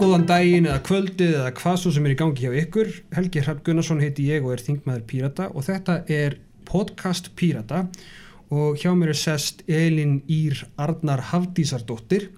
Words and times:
góðan 0.00 0.26
daginn 0.28 0.66
eða 0.68 0.82
kvöldið 0.86 1.32
eða 1.40 1.50
hvað 1.58 1.76
svo 1.82 1.90
sem 1.94 2.06
er 2.08 2.14
í 2.14 2.18
gangi 2.18 2.44
hjá 2.44 2.52
ykkur. 2.62 2.90
Helgi 3.16 3.42
Hrapp 3.44 3.62
Gunnarsson 3.66 4.00
heiti 4.02 4.26
ég 4.30 4.44
og 4.46 4.52
er 4.54 4.62
þingmaður 4.64 5.04
Pírata 5.10 5.48
og 5.54 5.64
þetta 5.66 5.98
er 6.12 6.36
podcast 6.68 7.30
Pírata 7.38 7.84
og 8.54 8.78
hjá 8.80 8.92
mér 8.96 9.12
er 9.12 9.18
sest 9.18 9.62
Elin 9.68 10.20
Ír 10.30 10.62
Arnar 10.80 11.20
Hafdísardóttir 11.30 12.28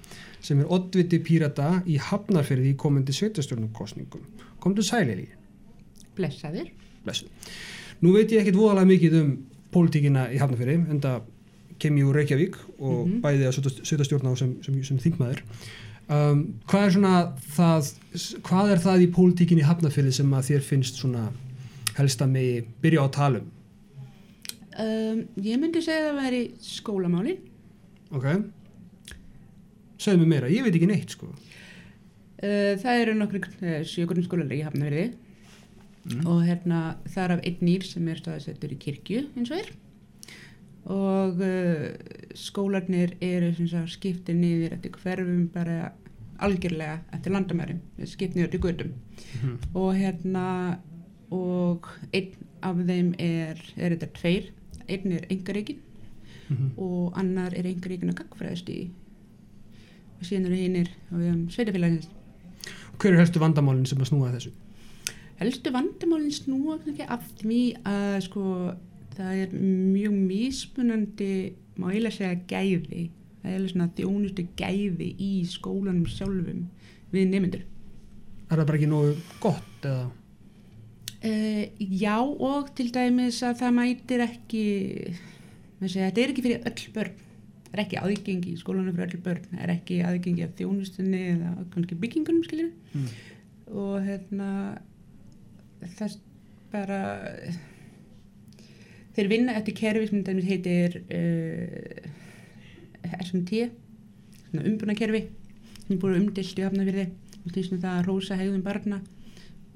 sem 0.41 0.61
er 0.63 0.71
oddviti 0.73 1.19
Pírata 1.23 1.83
í 1.87 1.99
Hafnarferði 2.01 2.73
í 2.73 2.79
komandi 2.81 3.13
sveitastjórnumkostningum. 3.17 4.23
Komdu 4.61 4.83
sæl 4.87 5.05
Elin. 5.13 5.29
Blessaður. 6.17 6.71
Blessu. 7.05 7.29
Nú 8.01 8.15
veit 8.17 8.33
ég 8.33 8.41
ekkit 8.43 8.57
voðalega 8.57 8.89
mikið 8.95 9.19
um 9.21 9.31
pólitíkina 9.75 10.29
í 10.33 10.41
Hafnarferði 10.41 10.81
en 10.91 11.01
það 11.05 11.21
kem 11.81 11.97
ég 11.97 12.09
úr 12.11 12.17
Reykjavík 12.21 12.57
og 12.79 13.07
Mhm. 13.09 13.21
bæði 13.23 13.47
að 13.49 13.85
sveitastjórna 13.85 14.33
á 14.33 14.37
sem, 14.37 14.57
sem, 14.63 14.83
sem 14.85 14.99
þingmaður. 14.99 15.41
Um, 16.11 16.41
hvað 16.67 16.85
er 16.85 16.95
svona 16.97 17.15
það, 17.55 17.89
hvað 18.43 18.73
er 18.75 18.81
það 18.83 19.05
í 19.05 19.11
pólitíkinni 19.15 19.63
í 19.63 19.69
Hafnarfirði 19.69 20.15
sem 20.17 20.33
að 20.35 20.49
þér 20.49 20.65
finnst 20.67 20.99
svona 20.99 21.29
helst 21.95 22.23
að 22.25 22.33
megi 22.33 22.57
byrja 22.83 23.05
á 23.07 23.09
tala 23.15 23.43
um? 23.45 23.51
Ég 25.45 25.61
myndi 25.61 25.83
segja 25.85 26.07
að 26.07 26.09
það 26.09 26.19
væri 26.25 26.41
skólamálin. 26.65 27.41
Ok? 28.17 28.27
Segðu 30.01 30.23
mig 30.23 30.31
meira, 30.33 30.51
ég 30.51 30.65
veit 30.65 30.75
ekki 30.75 30.89
neitt 30.89 31.15
sko. 31.15 31.29
Uh, 32.41 32.75
það 32.81 33.03
eru 33.05 33.15
nokkru 33.19 33.43
uh, 33.45 33.81
sjökurinn 33.85 34.25
skólalega 34.25 34.57
í 34.57 34.67
Hafnafjörði 34.67 35.09
og 36.25 36.39
hérna 36.47 36.81
það 37.05 37.23
er 37.23 37.35
af 37.35 37.43
einn 37.45 37.65
nýr 37.67 37.85
sem 37.85 38.07
er 38.09 38.19
staðsettur 38.19 38.73
í 38.73 38.79
kirkju 38.81 39.27
eins 39.37 39.51
og 39.53 39.59
er 39.61 39.69
og 40.91 41.43
uh, 41.45 41.91
skólarnir 42.33 43.13
eru 43.21 43.53
skiptir 43.93 44.39
niður 44.39 44.79
eftir 44.79 44.97
hverfum 44.97 45.45
bara 45.53 45.93
algjörlega 46.41 47.01
eftir 47.13 47.33
landamærum, 47.35 47.81
skipt 48.07 48.35
niður 48.37 48.51
til 48.51 48.61
gödum 48.61 48.93
Mhm. 49.43 49.59
og 49.75 49.95
hérna 49.95 50.79
og 51.31 51.87
einn 52.13 52.33
af 52.63 52.77
þeim 52.77 53.15
er, 53.19 53.57
er 53.77 53.91
þetta 53.97 54.09
tveir 54.15 54.51
einn 54.89 55.13
er 55.13 55.27
engareikin 55.31 55.79
Mhm. 56.51 56.71
og 56.79 57.13
annar 57.17 57.53
er 57.55 57.63
engareikin 57.67 58.11
að 58.11 58.19
gagfræðast 58.25 58.69
í 58.69 58.91
og 60.21 60.25
síðan 60.27 60.47
eru 60.47 60.57
hinnir 60.57 60.89
og 61.13 61.19
við 61.21 61.29
hefum 61.31 61.47
sveitafélagins 61.49 62.09
Hver 62.99 63.13
er 63.15 63.19
helstu 63.23 63.39
vandamálinn 63.41 63.87
sem 63.87 63.99
að 63.99 64.11
snúa 64.11 64.33
þessu? 64.35 64.51
helstu 65.41 65.71
vandamálinn 65.73 66.35
snúa 66.35 66.75
af 67.09 67.23
því 67.41 67.61
að 67.85 68.21
sko 68.27 68.43
það 69.17 69.43
er 69.43 69.49
mjög 69.57 70.13
mismunandi 70.13 71.53
má 71.79 71.89
eiginlega 71.93 72.13
segja 72.19 72.41
gæði 72.51 73.11
er 73.49 73.57
alveg 73.59 73.73
svona 73.73 73.89
þjónustu 73.97 74.47
gæði 74.61 75.09
í 75.19 75.31
skólanum 75.49 76.07
sjálfum 76.11 76.65
við 77.15 77.29
nemyndur 77.33 77.67
Er 78.51 78.59
það 78.59 78.67
bara 78.67 78.79
ekki 78.81 78.91
nógu 78.91 79.13
gott 79.41 79.85
eða? 79.87 80.09
Uh, 81.21 81.65
já 82.01 82.17
og 82.19 82.71
til 82.75 82.89
dæmis 82.95 83.43
að 83.47 83.59
það 83.61 83.75
mætir 83.77 84.23
ekki 84.25 84.63
segja, 85.81 86.09
þetta 86.09 86.23
er 86.25 86.33
ekki 86.33 86.45
fyrir 86.47 86.65
öll 86.71 86.87
börn 86.97 87.19
það 87.71 87.75
er 87.77 87.83
ekki 87.85 87.99
aðgengi 88.01 88.55
í 88.55 88.61
skólanum 88.61 88.97
fyrir 88.97 89.13
öll 89.15 89.25
börn 89.27 89.45
það 89.53 89.65
er 89.67 89.73
ekki 89.77 89.99
aðgengi 90.09 90.47
af 90.47 90.55
þjónustunni 90.59 91.21
eða 91.37 91.53
kannski 91.75 91.99
byggingunum 92.05 92.47
skiljið 92.49 92.73
Mm. 92.91 93.05
og 93.71 94.01
hérna 94.03 94.47
það 95.97 96.17
bara 96.73 96.97
þeir 99.15 99.29
vinna 99.31 99.55
eftir 99.61 99.77
kerfi 99.79 100.09
sem 100.11 100.41
heitir 100.49 100.97
uh, 101.07 102.11
SMT 103.19 103.63
svona 104.49 104.67
umbúnakerfi 104.69 105.23
sem 105.87 105.97
er 105.97 106.01
búin 106.03 106.19
umdilt 106.21 106.59
í 106.59 106.67
hafnafyrði 106.67 107.07
og 107.41 107.55
því 107.55 107.65
sem 107.67 107.83
það 107.83 107.97
að 107.97 108.07
rósa 108.09 108.39
hegðum 108.39 108.65
barna. 108.67 109.01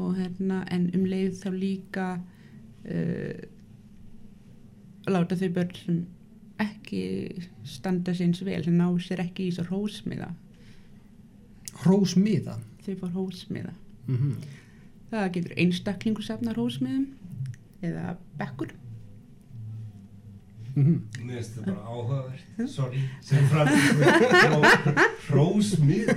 Og 0.02 0.16
hérna 0.18 0.64
en 0.74 0.88
um 0.96 1.04
leið 1.06 1.36
þá 1.38 1.48
líka 1.54 2.06
uh, 2.18 3.44
láta 5.10 5.38
þau 5.38 5.48
börn 5.54 5.78
sem 5.78 6.00
ekki 6.64 7.04
standa 7.66 8.14
sinns 8.14 8.42
vel 8.46 8.62
sem 8.64 8.76
ná 8.78 8.86
sér 9.02 9.22
ekki 9.24 9.48
í 9.48 9.54
svo 9.54 9.66
rósmiða 9.68 10.30
Hrósmiða? 11.82 12.54
þau 12.84 12.94
fór 13.00 13.16
rósmiða 13.16 13.74
Mm 14.06 14.36
það 15.14 15.32
getur 15.36 15.58
einstaklingur 15.62 16.26
safna 16.26 16.54
rósmiðum 16.56 17.06
eða 17.84 18.16
bekkur. 18.38 18.72
-hmm. 18.72 18.83
Mér 20.74 21.36
finnst 21.38 21.54
þetta 21.54 21.70
bara 21.70 21.92
áhugavert, 21.94 22.62
sorry, 22.72 23.02
sem 23.22 23.44
framtíð 23.46 24.00
hrósmiða. 25.28 26.14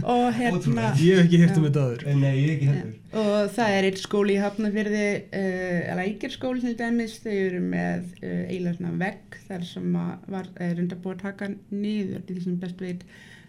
og 0.00 0.28
hérna. 0.38 0.86
Ég 0.96 1.18
hef 1.18 1.26
ekki 1.26 1.40
heyrt 1.42 1.58
um 1.60 1.66
þetta 1.66 1.82
aður. 1.82 2.04
Nei, 2.22 2.30
ég 2.38 2.52
ekki 2.54 2.68
heldur. 2.70 2.94
og 3.22 3.50
það 3.52 3.74
er 3.76 3.88
eitt 3.90 4.00
skóli 4.00 4.36
í 4.38 4.40
Hafnarfyrði 4.40 5.02
uh, 5.42 5.90
lækjarskóli 5.98 6.64
til 6.64 6.72
dæmis. 6.78 7.18
Þau 7.20 7.34
eru 7.34 7.60
með 7.66 8.06
uh, 8.22 8.38
eiginlega 8.48 8.92
vegg 9.02 9.36
þar 9.48 9.66
sem 9.68 9.98
að 10.04 10.30
var 10.36 10.48
er 10.68 10.80
enda 10.80 11.00
búið 11.04 11.18
að 11.18 11.24
taka 11.26 11.50
niður 11.68 12.24
til 12.24 12.38
því 12.38 12.44
sem 12.46 12.60
best 12.62 12.80
veit. 12.80 13.04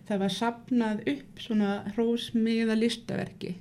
Það 0.09 0.25
var 0.25 0.35
sapnað 0.35 1.06
upp 1.13 1.40
svona 1.40 1.78
hrósmiða 1.94 2.75
listaverki 2.75 3.53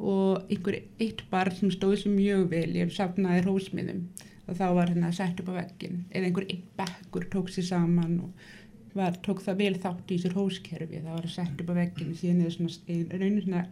og 0.00 0.48
einhver 0.50 0.80
eitt 0.98 1.22
barn 1.30 1.54
sem 1.54 1.70
stóð 1.70 2.00
sem 2.02 2.14
mjög 2.16 2.48
vel 2.50 2.70
ég 2.74 2.90
sapnaði 2.94 3.44
hrósmiðum 3.44 4.02
og 4.46 4.56
þá 4.58 4.66
var 4.76 4.90
hérna 4.92 5.12
sett 5.14 5.40
upp 5.42 5.52
á 5.52 5.58
veggin 5.60 6.04
eða 6.10 6.30
einhver 6.30 6.48
einn 6.50 6.64
bekkur 6.78 7.28
tók 7.32 7.52
sér 7.52 7.68
saman 7.68 8.16
og 8.24 8.48
var, 8.96 9.14
tók 9.22 9.42
það 9.44 9.60
vel 9.62 9.74
þátt 9.84 10.10
í 10.10 10.18
sér 10.22 10.34
hóskerfi 10.34 11.02
það 11.04 11.14
var 11.18 11.28
sett 11.30 11.60
upp 11.62 11.70
á 11.70 11.74
veggin 11.78 12.16
síðan 12.18 12.44
er 12.46 12.56
ein- 12.90 13.12
raunir 13.20 13.44
svona 13.46 13.64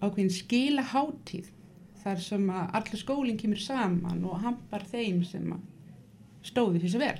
ákveðin 0.00 0.32
skila 0.32 0.84
hátíð 0.92 1.50
þar 2.02 2.20
sem 2.22 2.44
að 2.52 2.74
allir 2.78 3.00
skólinn 3.00 3.38
kemur 3.40 3.60
saman 3.62 4.24
og 4.28 4.40
hampar 4.44 4.84
þeim 4.92 5.22
sem 5.26 5.48
stóði 6.46 6.82
því 6.84 6.90
sem 6.92 7.02
vel. 7.02 7.18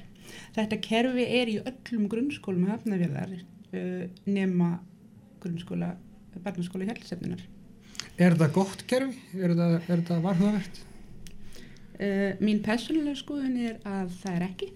Þetta 0.54 0.78
kerfi 0.84 1.24
er 1.40 1.50
í 1.50 1.56
öllum 1.62 2.06
grunnskólum 2.10 2.68
hafnavélar 2.70 3.32
uh, 3.36 4.04
nema 4.30 4.76
grunnskóla, 5.42 5.92
barnaskóla 6.44 6.86
hjálpsefninar. 6.90 7.42
Er 8.16 8.34
þetta 8.36 8.52
gott 8.54 8.84
kerfi? 8.88 9.18
Er 9.38 9.54
er 9.56 9.80
þetta 9.88 10.20
varhugavert? 10.24 10.82
Uh, 11.96 12.36
mín 12.44 12.60
persónulega 12.62 13.16
skoðun 13.16 13.56
er 13.70 13.76
að 13.88 14.10
það 14.22 14.34
er 14.36 14.42
ekki. 14.50 14.68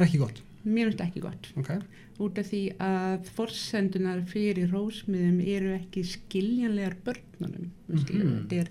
Ekki 0.00 0.18
gott. 0.18 0.42
Mér 0.64 0.88
finnst 0.90 1.00
ekki 1.04 1.20
gott. 1.22 1.48
Ok. 1.56 1.70
Út 2.18 2.38
af 2.42 2.48
því 2.50 2.62
að 2.82 3.28
forsendunar 3.36 4.24
fyrir 4.26 4.70
rósmiðum 4.72 5.38
eru 5.46 5.74
ekki 5.76 6.02
skiljanlegar 6.04 6.96
börnunum. 7.06 7.70
Mm 7.88 7.98
Mhm. 7.98 8.48
Þetta 8.48 8.60
er 8.60 8.70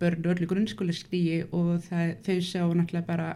börn 0.00 0.22
öllu 0.32 0.46
grunnskóla 0.50 0.92
stíi 0.92 1.44
og 1.52 1.78
það, 1.86 2.16
þau 2.26 2.38
sjá 2.42 2.62
náttúrulega 2.74 3.06
bara 3.06 3.28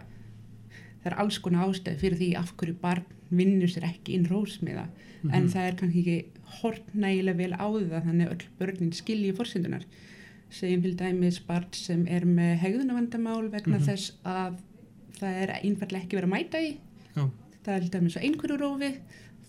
það 1.04 1.12
er 1.12 1.18
alls 1.22 1.38
konar 1.38 1.68
ástæði 1.68 1.98
fyrir 2.00 2.18
því 2.18 2.30
af 2.36 2.52
hverju 2.56 2.74
barn 2.80 3.04
vinnur 3.30 3.68
sér 3.70 3.84
ekki 3.86 4.14
inn 4.18 4.26
rósmiða 4.26 4.88
en 5.32 5.44
Mhm. 5.46 5.48
það 5.52 5.68
er 5.68 5.76
kannski 5.78 6.00
ekki 6.02 6.24
hort 6.60 6.82
nægilega 6.94 7.36
vel 7.36 7.52
á 7.54 7.66
það 7.70 8.04
þannig 8.04 8.26
að 8.26 8.32
öll 8.34 8.46
börnin 8.58 8.92
skilji 8.92 9.32
forsendunar 9.32 9.84
segjum 10.50 10.82
til 10.82 10.94
dæmis 10.96 11.40
barn 11.46 11.66
sem 11.72 12.06
er 12.08 12.24
með 12.24 12.58
hegðunavandamál 12.62 13.48
vegna 13.50 13.78
Mhm. 13.78 13.86
þess 13.86 14.12
að 14.24 14.58
það 15.20 15.42
er 15.42 15.54
einfallega 15.62 16.02
ekki 16.04 16.16
verið 16.18 16.28
að 16.28 16.34
mæta 16.36 16.58
í 16.60 16.76
Já. 17.16 17.30
það 17.64 17.74
er 17.76 17.80
til 17.80 17.90
dæmis 17.96 18.16
á 18.16 18.20
einhverju 18.26 18.58
rófi 18.60 18.92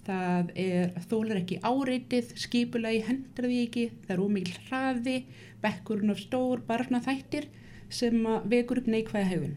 það 0.08 0.50
er 0.56 0.90
þólar 1.10 1.42
ekki 1.44 1.60
áreitið 1.62 2.34
skipulagi 2.40 3.02
hendur 3.04 3.46
því 3.50 3.62
ekki 3.68 3.86
það 4.08 4.14
er 4.16 4.24
ómikil 4.24 4.58
hraði 4.70 5.24
bekkurinn 5.62 6.12
of 6.12 6.20
stór, 6.20 6.62
barna 6.68 7.00
þættir 7.04 7.46
sem 7.90 8.24
vekur 8.48 8.78
upp 8.80 8.88
neikvæða 8.88 9.30
hegðun 9.32 9.56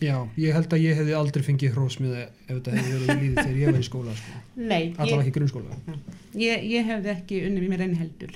Já, 0.00 0.16
ég 0.40 0.54
held 0.56 0.72
að 0.72 0.80
ég 0.80 0.96
hefði 0.96 1.12
aldrei 1.12 1.42
fengið 1.44 1.74
hrósmiða 1.74 2.20
ef 2.48 2.54
þetta 2.56 2.70
hefði 2.72 2.92
verið 2.94 3.10
í 3.10 3.20
líði 3.20 3.34
þegar 3.42 3.58
ég 3.60 3.66
var 3.74 3.80
í 3.82 3.84
skóla 3.84 4.14
sko. 4.16 4.38
Nei, 4.56 4.94
ég, 4.96 5.10
ekki 5.20 5.32
grunnskóla. 5.36 5.76
ég, 6.40 6.62
ég 6.70 6.86
hefði 6.88 7.10
ekki 7.12 7.40
unnið 7.50 7.66
mér 7.68 7.82
enn 7.84 7.98
heldur 8.00 8.32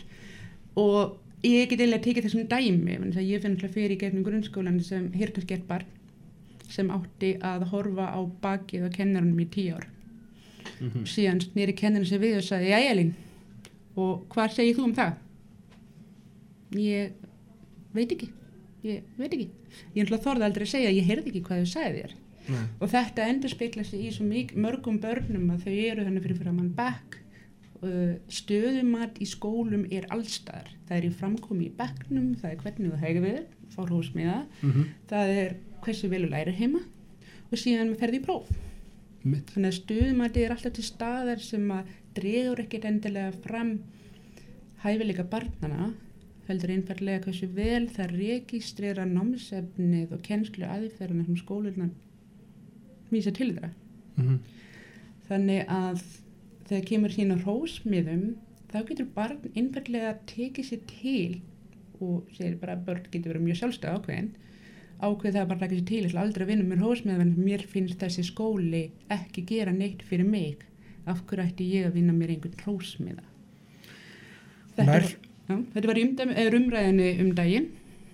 og 0.76 1.14
ég 1.44 1.69
get 1.69 1.81
eiginlega 1.81 2.05
tekið 2.05 2.26
þessum 2.26 2.46
dæmi 2.49 2.96
ég 3.25 3.43
finn 3.43 3.56
alltaf 3.56 3.75
fyrir 3.75 3.94
í 3.94 4.00
gegnum 4.00 4.25
grunnskólan 4.25 4.81
sem 4.85 5.11
hirtarskert 5.12 5.67
barn 5.69 5.91
sem 6.70 6.91
átti 6.91 7.35
að 7.44 7.67
horfa 7.73 8.08
á 8.17 8.20
bakið 8.43 8.88
á 8.88 8.91
kennarunum 8.94 9.43
í 9.44 9.49
tíu 9.52 9.75
ár. 9.76 9.88
Mm 10.81 11.05
síðan 11.06 11.41
snýri 11.41 11.75
kennarinn 11.76 12.08
sem 12.08 12.20
við 12.20 12.38
og 12.38 12.44
sagði, 12.44 12.73
já 12.73 12.79
Elín 12.91 13.14
og 13.96 14.25
hvað 14.32 14.55
segir 14.56 14.76
þú 14.76 14.85
um 14.88 14.94
það? 14.94 15.12
Ég 16.75 17.12
veit 17.93 18.12
ekki 18.12 18.31
ég 18.82 19.02
veit 19.17 19.32
ekki, 19.32 19.49
ég 19.94 20.05
ætla 20.05 20.19
að 20.19 20.25
þorða 20.25 20.44
aldrei 20.44 20.64
að 20.64 20.73
segja 20.73 20.91
ég 20.91 21.05
heyrði 21.05 21.31
ekki 21.31 21.43
hvað 21.43 21.61
þau 21.62 21.73
sagði 21.75 22.02
þér. 22.02 22.14
Nei. 22.44 22.64
og 22.81 22.91
þetta 22.93 23.26
endur 23.32 23.49
speikla 23.49 23.85
sig 23.85 24.00
í 24.05 24.11
svo 24.12 24.25
mörgum 24.61 24.99
börnum 25.00 25.52
að 25.55 25.62
þau 25.64 25.73
eru 25.73 26.05
þannig 26.05 26.25
fyrir 26.26 26.37
fyrir 26.37 26.50
að 26.50 26.58
mann 26.58 26.75
bekk 26.76 27.20
stöðumat 28.32 29.20
í 29.20 29.29
skólum 29.29 29.87
er 29.93 30.06
allstaðar 30.12 30.73
það 30.88 30.96
er 30.98 31.06
í 31.08 31.14
framkomi 31.19 31.69
í 31.69 31.75
bekknum 31.78 32.34
það 32.40 32.50
er 32.50 32.62
hvernig 32.62 32.92
þú 32.92 33.00
hegður 33.04 33.26
við 33.28 33.40
fár 33.75 33.94
húsmiða. 33.94 34.38
Mm 34.62 34.84
það 35.10 35.34
er 35.40 35.56
hversu 35.84 36.08
vel 36.08 36.22
þú 36.25 36.31
lærir 36.32 36.58
heima 36.60 36.81
og 37.50 37.58
síðan 37.60 37.96
ferði 38.00 38.20
í 38.20 38.25
próf. 38.25 38.48
Mitt 39.25 39.52
Þannig 39.54 39.70
að 39.70 39.78
stuðmæti 39.78 40.44
er 40.44 40.54
alltaf 40.54 40.75
til 40.76 40.84
staðar 40.84 41.40
sem 41.40 41.70
að 41.72 41.92
dregur 42.16 42.60
ekkert 42.64 42.88
endilega 42.88 43.32
fram 43.44 43.78
hæfileika 44.84 45.25
barnana 45.25 45.92
heldur 46.48 46.75
einfallega 46.75 47.25
hversu 47.25 47.48
vel 47.56 47.86
það 47.92 48.16
registrera 48.19 49.06
námsefnið 49.08 50.12
og 50.12 50.25
kennslu 50.26 50.66
aðferðina 50.69 51.25
sem 51.28 51.38
skólunar 51.40 51.94
vísa 53.12 53.32
til 53.32 53.54
það. 53.56 53.72
mm 54.20 54.38
Þannig 55.25 55.70
að 55.72 56.02
þegar 56.69 56.82
kemur 56.90 57.14
á 57.32 57.36
hrósmiðum 57.46 58.25
þá 58.74 58.80
getur 58.88 59.10
barn 59.14 59.50
einfallega 59.54 60.16
tekið 60.26 60.66
sér 60.66 60.86
til 60.90 61.40
og 62.02 62.32
segir 62.34 62.56
bara 62.58 62.74
að 62.74 62.86
börn 62.88 63.04
getur 63.12 63.32
verið 63.32 63.46
mjög 63.46 63.60
sjálfstæð 63.60 63.98
ákveðin 64.00 64.32
ákveð 65.04 65.36
það 65.36 65.48
bara 65.50 65.58
að 65.58 65.62
taka 65.64 65.76
sér 65.78 65.86
til 65.88 66.00
ég 66.00 66.08
ætla 66.08 66.24
aldrei 66.24 66.44
að 66.44 66.50
vinna 66.50 66.66
með 66.70 66.82
hrósmiðum 66.82 67.22
en 67.24 67.32
mér 67.44 67.64
finnst 67.70 68.00
þessi 68.02 68.24
skóli 68.28 68.82
ekki 69.14 69.44
gera 69.48 69.74
neitt 69.74 70.02
fyrir 70.06 70.26
mig. 70.28 70.64
Af 71.04 71.22
hverju 71.28 71.44
ætti 71.44 71.68
ég 71.68 71.88
að 71.88 71.98
vinna 71.98 72.14
mér 72.16 72.32
einhvern 72.34 72.60
hrósmiða? 72.64 73.24
Þetta, 74.74 75.00
þetta 75.74 75.90
var 75.90 76.00
umdæmi- 76.00 76.58
umræðinni 76.58 77.08
um 77.22 77.32
daginn 77.36 77.66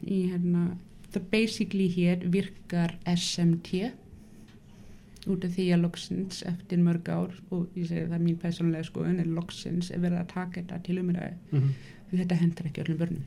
í 0.05 0.23
hérna 0.33 0.65
það 1.13 1.29
basically 1.31 1.89
hér 1.95 2.25
virkar 2.33 2.97
SMT 3.07 3.93
út 5.29 5.45
af 5.45 5.51
því 5.53 5.67
að 5.75 5.83
loksins 5.85 6.43
eftir 6.49 6.79
mörg 6.81 7.09
ár 7.13 7.35
og 7.51 7.67
ég 7.77 7.89
segi 7.91 8.07
það 8.07 8.17
er 8.17 8.25
mín 8.25 8.39
personlega 8.41 8.85
skoðun 8.89 9.21
er 9.21 9.27
loksins 9.27 9.91
er 9.91 10.01
verið 10.01 10.19
að 10.23 10.31
taka 10.33 10.61
þetta 10.61 10.79
til 10.87 10.99
umræði 10.99 11.35
-hmm. 11.53 11.71
því 12.11 12.19
þetta 12.23 12.35
hendur 12.41 12.67
ekki 12.67 12.83
öllum 12.85 12.99
börnum 12.99 13.23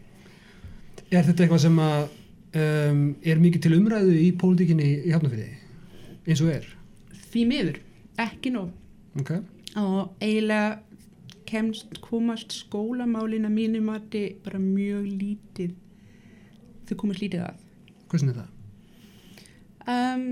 Er 1.11 1.23
þetta 1.23 1.43
eitthvað 1.43 1.61
sem 1.61 1.79
að 1.79 2.07
um, 2.55 3.15
er 3.23 3.39
mikið 3.39 3.61
til 3.61 3.73
umræðu 3.77 4.13
í 4.17 4.31
pólitíkinni 4.31 4.87
í 5.05 5.11
Hafnarfirði 5.11 5.49
eins 6.27 6.41
og 6.41 6.49
er? 6.49 6.65
því 7.33 7.45
miður, 7.47 7.79
ekki 8.17 8.49
nóg 8.49 8.69
Ok, 9.19 9.31
og 9.77 10.15
eiginlega 10.21 10.79
kemst 11.45 11.99
komast 12.01 12.51
skólamálin 12.51 13.45
að 13.45 13.51
mínu 13.53 13.81
mati 13.81 14.35
bara 14.45 14.59
mjög 14.59 15.05
lítið 15.21 15.71
þau 16.87 16.95
komast 16.97 17.21
lítið 17.21 17.43
að 17.45 17.55
hversin 18.09 18.29
er 18.29 18.35
það? 18.41 18.49
um, 19.93 20.25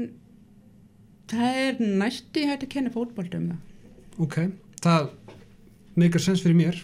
það 1.32 1.60
er 1.66 1.84
næstu 2.04 2.46
hægt 2.50 2.66
að 2.68 2.74
kenna 2.76 2.94
fótbolta 2.94 3.40
um 3.40 3.52
það 3.52 3.68
Ok, 4.22 4.38
það 4.84 5.12
meikar 6.00 6.24
sens 6.24 6.42
fyrir 6.44 6.58
mér 6.58 6.80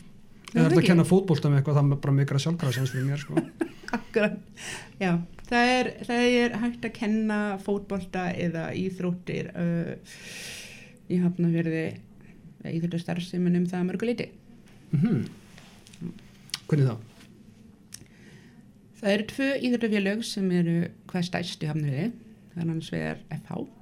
eða 0.53 0.69
þetta 0.69 0.81
að 0.81 0.87
kenna 0.89 1.07
fótbolta 1.07 1.51
með 1.51 1.61
eitthvað 1.61 1.79
það 1.79 1.95
bara 1.95 2.15
meikar 2.17 2.39
að 2.39 2.43
sjálfkrafa 2.45 2.77
sens 2.77 2.93
fyrir 2.93 3.07
mér 3.07 3.23
sko. 3.23 3.41
Akkurat, 3.97 4.37
já, 4.99 5.11
það 5.47 5.71
er, 5.73 5.89
það 6.07 6.37
er 6.41 6.55
hægt 6.63 6.87
að 6.87 6.95
kenna 6.97 7.39
fótbolta 7.63 8.27
eða 8.35 8.63
íþróttir 8.79 9.51
uh, 9.53 10.17
í 11.07 11.19
hafnafjörði 11.23 11.85
íþróttar 12.67 13.03
starfsemin 13.03 13.59
um 13.61 13.67
það 13.69 13.83
að 13.83 13.87
mörgu 13.91 14.11
leiti. 14.11 14.31
mm 14.95 15.27
Hvernig 16.67 16.89
þá? 16.89 16.95
Það 18.97 19.13
eru 19.13 19.25
tvö 19.31 19.47
íþróttafélög 19.55 20.23
sem 20.27 20.47
eru 20.57 20.77
hvað 21.07 21.27
stæst 21.29 21.63
í 21.63 21.69
hafnafjörði, 21.69 22.11
það 22.51 22.63
er 22.63 22.71
hans 22.73 22.91
vegar 22.91 23.21
FH 23.37 23.76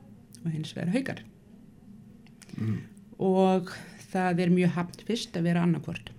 og 0.46 0.52
hins 0.52 0.76
vegar 0.76 0.94
Haukar 0.96 1.24
Mm. 2.56 2.78
og 3.20 3.72
það 4.14 4.40
er 4.40 4.50
mjög 4.54 4.70
hafnt 4.78 5.02
fyrst 5.04 5.36
að 5.36 5.44
vera 5.50 5.64
annarkvort. 5.66 6.12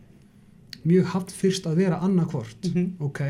Mjög 0.84 1.06
haft 1.14 1.30
fyrst 1.32 1.64
að 1.66 1.76
vera 1.76 1.96
annarkvort 2.04 2.66
Mm 2.66 2.72
-hmm. 2.74 2.90
Ok, 3.00 3.20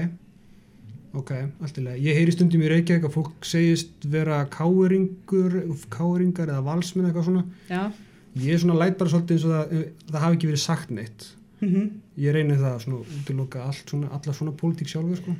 ok, 1.14 1.30
allt 1.62 1.78
í 1.78 1.82
leið 1.84 2.02
Ég 2.02 2.14
heyri 2.18 2.32
stundum 2.32 2.62
í 2.62 2.68
Reykjavík 2.68 3.04
að 3.04 3.12
fólk 3.14 3.44
segist 3.44 4.04
vera 4.04 4.44
káeringur 4.46 5.76
káeringar 5.90 6.48
eða 6.48 6.64
valsmenn 6.64 7.06
eitthvað 7.06 7.24
svona 7.24 7.44
Já, 7.70 7.92
Ég 8.36 8.52
er 8.54 8.58
svona 8.58 8.78
læt 8.78 8.98
bara 8.98 9.10
svolítið 9.10 9.32
eins 9.32 9.44
og 9.44 9.50
það, 9.52 9.92
það 10.10 10.20
hafi 10.20 10.36
ekki 10.36 10.46
verið 10.48 10.64
sagt 10.66 10.90
neitt 10.90 11.26
mm 11.60 11.90
Ég 12.18 12.32
reyni 12.32 12.54
það 12.56 12.78
svona 12.80 13.04
útiloka 13.22 13.62
allt 13.62 13.84
svona, 13.90 14.08
alla 14.10 14.32
svona 14.32 14.52
pólitík 14.52 14.88
sjálfur 14.88 15.16
sko. 15.16 15.34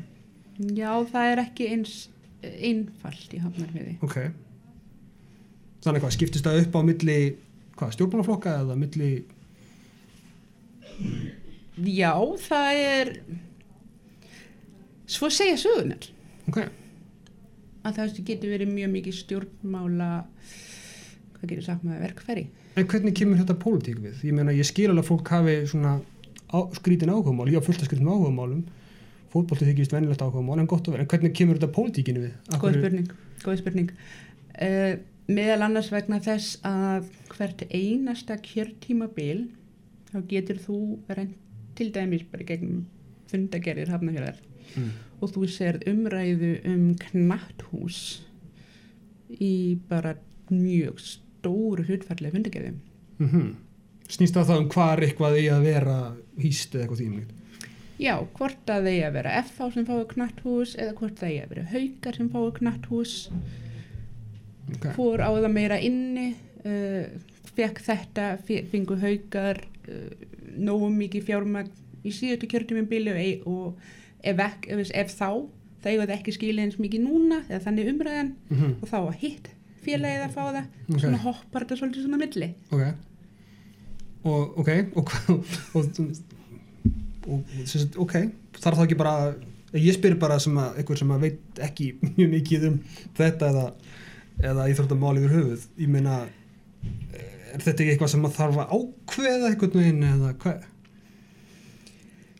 já, 0.58 1.04
það 1.12 1.32
er 1.32 1.38
ekki 1.38 1.68
eins 1.68 2.08
einfalt 2.42 3.34
í 3.34 3.38
hafnafjörði. 3.40 3.96
Ok 4.02 4.16
Þannig 5.84 6.04
hvað, 6.04 6.14
skiptist 6.16 6.46
það 6.46 6.60
upp 6.64 6.78
á 6.78 6.80
milli 6.86 7.18
hvað, 7.76 7.92
stjórnmálaflokka 7.96 8.54
eða 8.62 8.78
milli 8.80 9.10
Já, 11.76 12.12
það 12.46 12.82
er 12.82 13.12
svo 15.06 15.28
segja 15.30 15.58
sögunar 15.60 16.08
Ok, 16.48 16.62
að 17.84 17.98
það 17.98 18.20
getur 18.26 18.54
verið 18.54 18.72
mjög 18.72 18.94
mikið 18.94 19.18
stjórnmála 19.20 20.10
hvað 21.36 21.50
getur 21.50 21.66
sagt 21.66 21.84
með 21.86 22.06
verkfæri 22.06 22.46
en 22.76 22.88
hvernig 22.88 23.16
kemur 23.16 23.40
þetta 23.40 23.56
pólitík 23.60 24.00
við? 24.02 24.22
Ég 24.28 24.36
meina, 24.36 24.54
ég 24.56 24.66
skil 24.68 24.88
alveg 24.90 25.04
að 25.04 25.10
fólk 25.10 25.30
hafi 25.32 25.56
svona 25.70 25.98
á, 26.52 26.58
skrítin 26.76 27.12
áhugamál, 27.12 27.48
ég 27.50 27.60
á 27.60 27.64
fullt 27.64 27.82
að 27.82 27.90
skrítin 27.90 28.08
áhugamálum 28.10 28.64
fótbolti 29.32 29.68
þykist 29.68 29.94
venjulegt 29.94 30.22
áhugamál 30.24 30.60
en 30.62 30.68
gott 30.70 30.88
og 30.88 30.94
vel, 30.94 31.02
en 31.04 31.10
hvernig 31.10 31.34
kemur 31.36 31.58
þetta 31.58 31.72
pólitíkinu 31.76 32.24
við? 32.24 32.34
Góð 32.60 32.78
spurning, 32.78 33.12
góð 33.42 33.60
spurning. 33.60 33.92
Uh, 34.56 34.92
meðal 35.28 35.62
annars 35.66 35.88
vegna 35.92 36.20
þess 36.22 36.58
að 36.66 37.08
hvert 37.32 37.64
einasta 37.74 38.36
kjörtímabil 38.42 39.46
þá 40.12 40.18
getur 40.30 40.60
þú 40.62 40.78
reynd 41.10 41.34
til 41.76 41.90
dæmis 41.92 42.22
bara 42.30 42.46
gegnum 42.48 42.84
fundagerðir 43.30 43.90
hafnafjörðar 43.94 44.42
Mm. 44.76 44.88
og 45.22 45.30
þú 45.30 45.46
serð 45.46 45.84
umræðu 45.86 46.48
um 46.66 46.80
knatthús 46.98 47.98
í 49.40 49.78
bara 49.88 50.16
mjög 50.50 50.98
stóru 51.00 51.84
hlutfærlega 51.86 52.34
fundagerðum 52.34 52.80
Mm 53.22 53.54
Snýst 54.10 54.34
það 54.36 54.50
þá 54.50 54.56
um 54.58 54.66
hvar 54.74 55.00
eitthvað 55.02 55.36
í 55.40 55.46
að 55.50 55.62
vera 55.66 55.94
hýst 56.38 56.74
eða 56.74 56.82
eitthvað 56.84 57.00
þýmlíkt? 57.00 57.30
Já, 57.98 58.12
hvort 58.36 58.70
að 58.74 58.84
þeir 58.90 59.06
að 59.06 59.14
vera 59.16 59.32
FH 59.44 59.70
sem 59.74 59.86
fái 59.88 60.04
knatthús 60.12 60.74
eða 60.76 60.92
hvort 60.98 61.22
að 61.22 61.30
þeir 61.30 61.40
að 61.46 61.54
vera 61.54 61.64
haukar 61.72 62.18
sem 62.20 62.28
fái 62.34 62.52
knatthús 62.58 63.14
Okay. 64.74 64.92
fór 64.96 65.20
á 65.22 65.30
það 65.30 65.52
meira 65.54 65.76
inni 65.80 66.34
uh, 66.66 67.04
fekk 67.56 67.78
þetta 67.86 68.24
fe- 68.46 68.64
fengu 68.72 68.96
haukar 68.98 69.60
uh, 69.88 70.10
nógu 70.58 70.88
mikið 70.90 71.22
fjármagn 71.28 71.70
í 72.06 72.10
síðustu 72.14 72.48
kjörtumum 72.50 72.88
bílu 72.90 73.12
og, 73.46 73.76
ef, 74.22 74.38
ek, 74.38 74.66
ef, 74.74 74.90
ef 74.90 75.14
þá 75.14 75.28
það 75.82 75.90
eiga 75.92 76.06
það 76.06 76.14
ekki 76.18 76.32
skilja 76.34 76.64
eins 76.66 76.78
mikið 76.82 77.04
núna 77.06 77.42
eða 77.48 77.62
þannig 77.68 77.92
umræðan 77.92 78.32
Mm 78.50 78.56
-hmm. 78.58 78.74
og 78.82 78.88
þá 78.88 78.96
að 78.98 79.18
hitt 79.22 79.48
félagið 79.86 80.24
að 80.26 80.34
fá 80.34 80.42
það 80.50 80.64
Ok. 80.90 81.00
svona 81.00 81.18
hoppar 81.22 81.62
þetta 81.64 81.76
svolítið 81.78 82.02
svona 82.02 82.18
milli 82.24 82.48
Ok 82.70 82.82
og 84.26 84.58
ok 84.58 84.70
og, 84.96 85.10
og, 85.76 85.84
og, 87.28 87.44
ok, 88.02 88.14
þarf 88.58 88.76
það 88.80 88.84
ekki 88.86 88.98
bara 88.98 89.34
ég 89.76 89.94
spyr 89.94 90.16
bara 90.18 90.38
sem 90.42 90.56
að 90.58 90.78
einhver 90.80 90.98
sem 90.98 91.10
að 91.14 91.20
veit 91.26 91.60
ekki 91.66 91.88
mjög 92.16 92.30
mikið 92.34 92.66
um 92.70 92.78
þetta 93.18 93.50
eða, 93.52 93.64
eða 94.42 94.68
íþróttamál 94.72 95.16
yfir 95.18 95.32
höfuð. 95.36 95.66
Ég 95.80 95.88
meina 95.88 96.26
er 97.54 97.60
þetta 97.64 97.82
ekki 97.82 97.92
eitthvað 97.94 98.12
sem 98.12 98.24
að 98.28 98.34
þarf 98.36 98.56
að 98.62 98.72
ákveða 98.76 99.50
einhvern 99.50 99.78
veginn 99.80 100.02
eða 100.04 100.32
hvað 100.42 100.64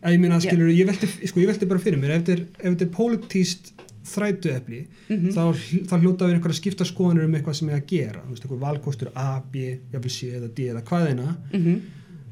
að 0.05 0.13
ég 0.13 0.21
meina 0.21 0.37
skilur 0.43 0.69
ég 0.71 0.87
velti, 0.87 1.07
sko, 1.27 1.41
ég 1.41 1.49
velti 1.49 1.67
bara 1.69 1.81
fyrir 1.81 1.99
mér 1.99 2.13
ef 2.19 2.25
þetta 2.27 2.85
er, 2.85 2.91
pólitíst 2.93 3.71
þrætu 4.07 4.51
efli 4.53 4.81
Mhm. 5.09 5.31
þá, 5.35 5.41
hl- 5.51 5.85
þá 5.89 5.95
hljóta 5.99 6.27
við 6.27 6.35
einhverja 6.37 6.59
skipta 6.61 6.85
skoðanir 6.87 7.25
um 7.25 7.33
eitthvað 7.35 7.55
sem 7.55 7.69
er 7.69 7.79
að 7.81 7.87
gera. 7.87 8.21
Þú 8.23 8.29
veist, 8.29 8.43
einhver 8.45 8.59
valkostur 8.61 9.09
A, 9.15 9.41
B, 9.41 9.79
C 10.07 10.29
eða 10.37 10.47
D 10.53 10.67
eða 10.69 10.83
hvaðina 10.83 11.35
mm 11.51 11.59
-hmm. 11.65 11.81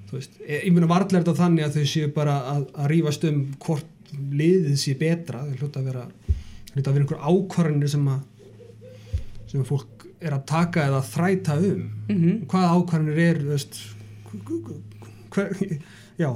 þú 0.08 0.12
veist, 0.12 0.32
e- 0.48 0.62
ég 0.68 0.72
meina 0.74 0.88
varlega 0.88 1.18
er 1.18 1.24
þetta 1.24 1.42
þannig 1.42 1.66
að 1.66 1.74
þau 1.76 1.86
séu 1.86 2.14
bara 2.14 2.36
að, 2.54 2.66
að 2.76 2.88
rífast 2.90 3.24
um 3.28 3.56
hvort 3.60 3.86
liðið 4.32 4.76
sé 4.78 4.94
betra. 4.98 5.40
Þau 5.44 5.56
hljóta 5.58 5.80
að 5.80 5.86
vera 5.86 6.08
hljóta 6.76 6.90
að 6.90 6.94
vera 6.94 7.04
einhver 7.04 7.20
ákvarðanir 7.20 7.90
sem 7.90 8.06
að 8.08 8.20
sem 9.48 9.64
fólk 9.68 10.06
er 10.22 10.34
að 10.34 10.46
taka 10.46 10.86
eða 10.90 11.02
þræta 11.06 11.58
um. 11.72 11.84
Mhm. 12.10 12.46
hvaða 12.48 12.72
ákvarðanir 12.76 13.20
er 13.26 13.40
þú 13.44 13.50
veist 13.54 13.80
hver, 15.36 15.80
já 16.18 16.30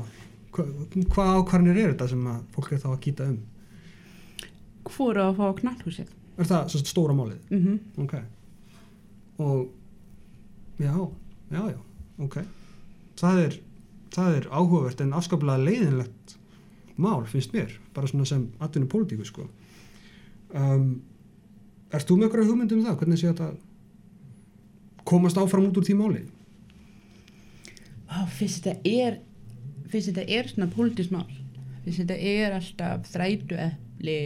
hva- 0.52 0.70
hvaða 1.14 1.38
ákvarðanir 1.42 1.78
er 1.84 1.94
þetta 1.94 2.10
sem 2.10 2.28
fólk 2.56 2.72
er 2.74 2.78
þá 2.84 2.90
að 2.94 3.00
kýta 3.06 3.30
um? 3.30 3.40
Fóru 4.90 5.22
að 5.22 5.36
fá 5.38 5.46
knatthúsið 5.62 6.08
er 6.40 6.48
það 6.48 6.70
svo 6.72 6.80
stóra 6.88 7.14
málið? 7.14 7.40
Mm 7.52 7.64
-hmm. 7.66 8.04
ok. 8.04 8.14
Og 9.40 9.70
já, 10.80 10.94
já, 11.52 11.62
já, 11.72 11.78
ok. 12.20 12.38
Það 13.20 13.40
er, 13.46 13.60
það 14.12 14.36
er 14.38 14.48
áhugavert 14.52 15.02
en 15.02 15.14
afskaplega 15.14 15.64
leiðinlegt 15.64 16.36
mál 16.98 17.26
finnst 17.26 17.54
mér, 17.54 17.72
bara 17.94 18.08
svona 18.08 18.26
sem 18.26 18.48
atvinnu 18.60 18.88
pólitíku 18.88 19.26
sko. 19.26 19.48
Um, 20.54 21.02
Ert 21.90 22.06
þú 22.06 22.20
með 22.20 22.28
eitthvað 22.28 22.52
hugmynd 22.52 22.76
um 22.76 22.86
það? 22.86 23.00
Hvernig 23.02 23.20
sé 23.22 23.32
þetta 23.32 23.50
komast 25.10 25.40
áfram 25.42 25.70
út 25.70 25.80
úr 25.82 25.88
því 25.88 25.98
máli? 25.98 26.24
Fyrst 28.38 28.66
þetta 28.66 28.90
er 28.90 29.20
fyrst 29.90 30.12
þetta 30.12 30.26
er 30.38 30.50
svona 30.50 30.70
pólitísmál 30.74 31.28
fyrst 31.86 32.04
þetta 32.04 32.18
er 32.30 32.56
alltaf 32.58 33.10
þrætu 33.10 33.58
afli 34.00 34.18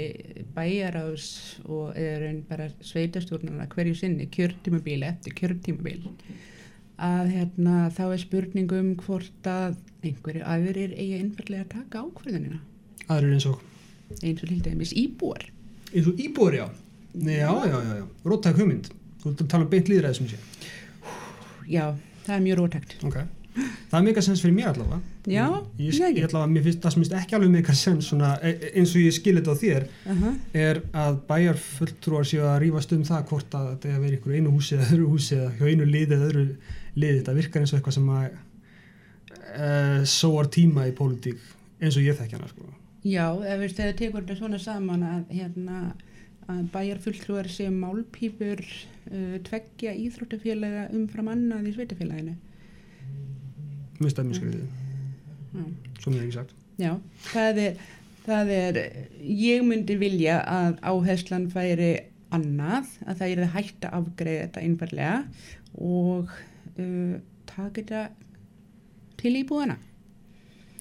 bæjarás 0.53 1.27
og 1.65 1.96
er 1.98 2.27
einn 2.27 2.43
bara 2.50 2.70
sveitastjórnarna 2.84 3.67
hverju 3.72 3.96
sinni 3.98 4.27
kjörtímabíl 4.27 5.03
eftir 5.08 5.34
kjörtímabil. 5.34 6.03
Að 7.01 7.32
hérna 7.34 7.89
þá 7.89 8.03
er 8.12 8.22
spurningum 8.22 8.93
hvort 9.01 9.48
að 9.50 9.79
einhverju 10.03 10.43
aðrir 10.46 10.93
eigi 10.93 11.17
einfallega 11.17 11.63
að 11.63 11.74
taka 11.74 12.03
ákvörðunina. 12.03 12.60
Aðrir 13.10 13.34
eins 13.34 13.48
og? 13.50 13.62
Eins 14.22 14.43
og 14.43 14.51
til 14.51 14.62
dæmis 14.62 14.93
íbúar. 14.93 15.48
Eins 15.93 16.08
og 16.08 16.22
íbúður 16.22 16.60
já 16.60 16.67
já, 17.13 17.50
já, 17.50 17.77
já, 17.77 17.96
já, 18.00 18.05
róttæk 18.25 18.60
hugmynd. 18.60 18.89
Þú 19.22 19.32
ert 19.32 19.46
að 19.46 19.53
tala 19.53 19.65
um 19.67 19.72
beint 19.72 19.89
líðræði 19.91 20.20
sem 20.20 20.34
sé. 20.34 20.41
Já, 21.70 21.86
það 22.25 22.36
er 22.36 22.43
mjög 22.43 22.60
rótækt 22.60 22.96
ok, 23.08 23.17
það 23.53 23.98
er 24.00 24.05
mega 24.08 24.24
sens 24.25 24.41
fyrir 24.43 24.55
mér 24.58 24.70
allavega. 24.72 25.00
Já, 25.29 25.46
ég, 25.77 25.93
ég, 25.93 26.00
ekki. 26.10 26.24
allavega, 26.27 26.51
mér 26.51 26.65
finnst 26.65 26.84
það 26.84 26.96
sem 26.96 27.17
ekki 27.20 27.38
alveg 27.38 27.53
mega 27.53 27.75
sens 27.79 28.10
svona, 28.10 28.32
e- 28.43 28.53
e- 28.58 28.72
eins 28.82 28.96
og 28.96 29.03
ég 29.05 29.15
skil 29.15 29.36
þetta 29.39 29.55
á 29.55 29.62
þér 29.63 29.88
uh 29.88 30.24
-huh. 30.24 30.34
er 30.65 30.82
að 30.91 31.20
bæjarfulltrúar 31.29 32.27
séu 32.27 32.43
að 32.43 32.60
rífast 32.65 32.96
um 32.98 33.03
það 33.03 33.27
hvort 33.29 33.60
að 33.60 33.70
þetta 33.72 33.89
er 33.89 33.96
að 33.96 34.03
vera 34.03 34.15
einhverju 34.17 34.38
einu 34.39 34.55
húsi 34.55 34.75
eða 34.75 34.89
öðru 34.91 35.10
húsi 35.13 35.36
eða 35.36 35.51
hjá 35.58 35.65
einu 35.70 35.86
liði 35.86 36.15
eða 36.15 36.27
öðru 36.29 36.46
liði. 36.96 37.17
Þetta 37.20 37.34
virkar 37.39 37.62
eins 37.62 37.74
og 37.74 37.79
eitthvað 37.79 37.93
sem 37.93 38.10
að 38.10 38.32
uh, 39.53 40.03
sóar 40.03 40.48
tíma 40.48 40.88
í 40.88 40.91
pólitík 40.91 41.39
eins 41.79 41.98
og 41.98 42.03
ég 42.03 42.17
þekki 42.17 42.36
hana 42.36 42.48
sko. 42.48 42.74
Já, 43.03 43.27
ef 43.43 43.75
þegar 43.75 43.96
tekur 44.00 44.24
þetta 44.24 44.39
svona 44.39 44.60
saman 44.60 45.03
að, 45.03 45.24
hérna, 45.29 45.79
að 46.52 46.64
bæjarfulltrúar 46.74 47.48
séu 47.52 47.72
málpípur 47.74 48.62
uh, 48.64 49.36
tveggja 49.48 49.94
íþróttafélaga 50.04 50.88
umfram 50.96 51.30
annað 51.34 51.70
í 51.70 51.76
sveitafélaginu. 51.78 52.36
stæmið 54.12 54.40
skriðið, 54.40 54.64
Já. 55.54 55.66
svo 56.02 56.12
mér 56.12 56.24
ekki 56.26 56.38
sagt 56.40 56.56
Já, 56.82 56.92
það 57.30 57.60
er, 57.64 57.76
það 58.26 58.50
er, 58.58 58.80
ég 59.22 59.62
myndi 59.68 59.96
vilja 60.02 60.40
að 60.50 60.80
áherslan 60.82 61.46
færi 61.54 61.92
annað, 62.34 62.90
að 63.06 63.20
það 63.22 63.30
er 63.36 63.44
að 63.46 63.92
afgreða 63.94 64.48
þetta 64.48 64.64
einfallega 64.66 65.20
og 65.78 66.32
uh, 66.80 67.16
taka 67.46 67.82
þetta 67.82 68.04
til 69.22 69.36
íbúðana. 69.44 69.78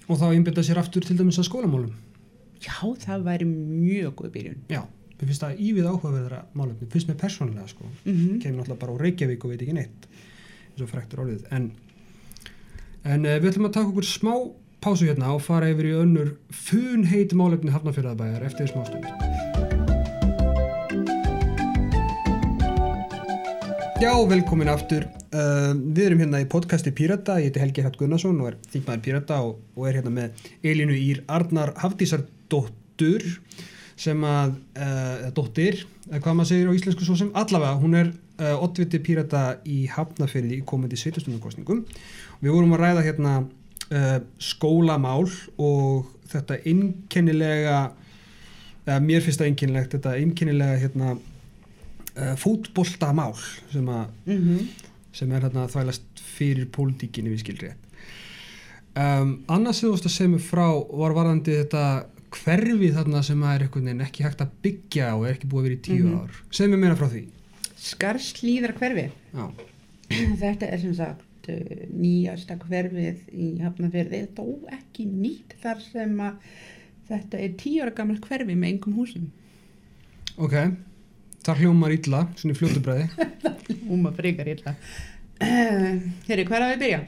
og 0.08 0.18
þá 0.18 0.26
einbyrða 0.32 0.64
sér 0.66 0.80
aftur 0.80 1.04
til 1.06 1.18
dæmis 1.20 1.38
að 1.38 1.50
skólamálum 1.50 1.92
Já, 2.62 2.78
það 3.04 3.24
væri 3.26 3.46
mjög 3.50 4.12
góð 4.20 4.30
byrjun. 4.36 4.58
já, 4.70 4.82
mér 5.22 5.30
finnst 5.30 5.44
það 5.44 5.60
ívið 5.62 5.86
áhugaverðara 5.86 6.40
málefni, 6.58 6.88
finnst 6.90 7.10
mér 7.10 7.18
persónulega 7.20 7.68
sko. 7.70 7.86
Mm 8.04 8.40
kemur 8.42 8.58
náttúrulega 8.58 8.80
bara 8.80 8.96
á 8.98 9.02
Reykjavík 9.02 9.44
og 9.44 9.52
veit 9.52 9.62
ekki 9.62 9.76
neitt 9.76 10.08
eins 10.72 10.82
og 10.82 10.90
fræktur 10.90 11.22
orðið. 11.22 11.46
En, 11.54 11.70
en 13.04 13.28
uh, 13.28 13.38
við 13.38 13.52
ætlum 13.52 13.68
að 13.68 13.76
taka 13.76 13.92
okkur 13.92 14.08
smá 14.08 14.34
pásu 14.82 15.06
hérna 15.06 15.30
og 15.36 15.44
fara 15.44 15.70
yfir 15.70 15.92
í 15.92 15.94
önnur 15.94 16.34
funheit 16.50 17.36
málefni 17.38 17.70
hafnafjörðabæjar 17.70 18.48
eftir 18.48 18.72
smá 18.72 18.82
stund. 18.88 19.06
Já, 24.02 24.10
velkomin 24.26 24.72
aftur. 24.72 25.06
Uh, 25.30 25.70
við 25.94 26.06
erum 26.08 26.24
hérna 26.24 26.42
í 26.42 26.48
podcasti 26.50 26.90
Pírata. 26.90 27.38
Ég 27.38 27.52
heiti 27.52 27.62
Helgi 27.62 27.84
Hratt 27.84 28.00
Gunnarsson 28.00 28.40
og 28.42 28.50
er 28.50 28.56
þingmaður 28.72 29.04
Pírata 29.06 29.38
og, 29.46 29.60
og 29.78 29.86
er 29.86 30.00
hérna 30.00 30.10
með 30.16 30.48
Elínu 30.66 30.98
Ír 30.98 31.22
Arnar 31.30 31.76
Hafdísardóttur 31.78 33.28
sem 34.02 34.26
að, 34.26 34.56
uh, 34.82 35.30
dóttir 35.36 35.82
eða 36.08 36.20
hvað 36.24 36.36
maður 36.38 36.50
segir 36.50 36.70
á 36.70 36.76
íslensku 36.76 37.06
svo 37.06 37.16
sem 37.18 37.32
allavega, 37.38 37.78
hún 37.78 37.96
er 37.98 38.10
uh, 38.10 38.54
oddviti 38.64 39.00
Pírata 39.04 39.42
í 39.68 39.84
Hafnafyrði 39.92 40.58
í 40.58 40.66
komandi 40.66 40.98
sveitastunarkostningum 41.00 41.84
við 42.42 42.54
vorum 42.54 42.74
að 42.76 42.82
ræða 42.82 43.04
hérna 43.06 43.34
uh, 43.42 44.16
skólamál 44.42 45.26
og 45.60 46.08
þetta 46.32 46.62
einkennilega 46.64 47.82
mér 48.82 49.22
finnst 49.22 49.38
það 49.38 49.52
einkennilegt 49.52 49.92
þetta 49.94 50.16
einkennilega 50.18 50.78
hérna 50.80 51.12
fótboltamál 52.40 53.36
sem 53.70 53.86
að 53.88 54.08
-hmm. 54.26 54.64
sem 55.14 55.30
er 55.32 55.44
hérna 55.46 55.68
þvælast 55.70 56.18
fyrir 56.18 56.66
pólitíkinni 56.66 57.30
við 57.30 57.44
skilri 57.44 57.70
um, 58.96 59.44
annars 59.46 59.78
sem 59.78 59.88
þú 59.88 59.92
veist 59.94 60.08
að 60.08 60.16
segja 60.16 60.32
mig 60.32 60.42
frá 60.44 60.66
var 60.98 61.14
varðandi 61.14 61.54
þetta 61.62 61.84
hverfi 62.32 62.88
þarna 62.96 63.22
sem 63.26 63.42
er 63.48 63.64
ekki 64.06 64.24
hægt 64.24 64.40
að 64.44 64.50
byggja 64.64 65.10
og 65.16 65.26
er 65.28 65.34
ekki 65.36 65.48
búið 65.52 65.60
að 65.60 65.68
vera 65.68 65.76
í 65.78 65.82
tíu 65.88 66.04
Mhm. 66.06 66.18
ár 66.22 66.40
segja 66.50 66.70
mér 66.72 66.82
meira 66.86 66.96
frá 66.96 67.08
því 67.12 67.24
Skarslíðar 67.82 68.72
hverfi. 68.78 69.08
Já. 69.34 69.46
Þetta 70.42 70.66
er 70.70 70.78
sem 70.78 70.94
sagt 70.94 71.48
uh, 71.50 71.86
nýjasta 71.90 72.54
hverfið 72.62 73.24
í 73.34 73.48
Hafnarfjörði, 73.58 74.20
þó 74.36 74.44
ekki 74.76 75.06
nýtt 75.10 75.56
þar 75.62 75.80
sem 75.82 76.12
að 76.22 76.36
þetta 77.08 77.40
er 77.42 77.56
tíu 77.58 77.82
ára 77.82 77.90
gammal 77.96 78.20
hverfi 78.22 78.54
með 78.54 78.68
engum 78.70 78.94
húsum. 79.00 79.24
ok, 80.38 80.54
þar 81.44 81.58
hljómar 81.64 81.92
illa 81.96 82.20
svona 82.38 82.54
í 82.54 82.60
fljótubræði 82.60 83.08
Úma 83.90 84.12
frekar 84.18 84.46
illa. 84.54 84.76
Herri, 85.42 86.44
hvað 86.46 86.56
er 86.56 86.64
að 86.68 86.72
við 86.76 86.80
byrja? 86.84 87.00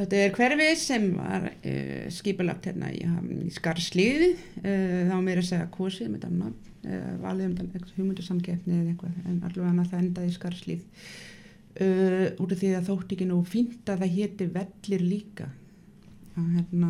Þetta 0.00 0.16
er 0.16 0.32
hverfi 0.32 0.66
sem 0.80 1.06
var 1.12 1.46
uh, 1.52 2.06
skipulagt 2.14 2.70
hérna 2.70 2.88
í, 2.94 3.02
í 3.44 3.50
Skarslíði, 3.52 4.32
uh, 4.62 5.10
þá 5.10 5.16
meira 5.20 5.42
að 5.42 5.50
segja 5.50 5.70
kosið 5.74 6.14
með 6.14 6.26
nafn, 6.38 6.54
uh, 6.86 7.10
valið 7.20 7.48
um 7.50 7.56
þetta 7.58 7.94
hugmyndasamkeppni 7.98 8.78
eða 8.78 8.94
eitthvað, 8.94 9.18
en 9.26 9.42
allavega 9.48 9.86
það 9.92 10.04
endaði 10.04 10.32
í 10.32 10.36
Skarslíð. 10.38 10.86
Út 11.80 12.50
af 12.50 12.58
því 12.58 12.68
að 12.74 12.88
þótt 12.88 13.12
ekki 13.14 13.26
nú 13.30 13.36
fínt 13.46 13.90
að 13.92 14.00
það 14.02 14.16
héti 14.16 14.46
vellir 14.56 15.04
líka. 15.06 15.44
Að, 16.34 16.48
hérna, 16.56 16.88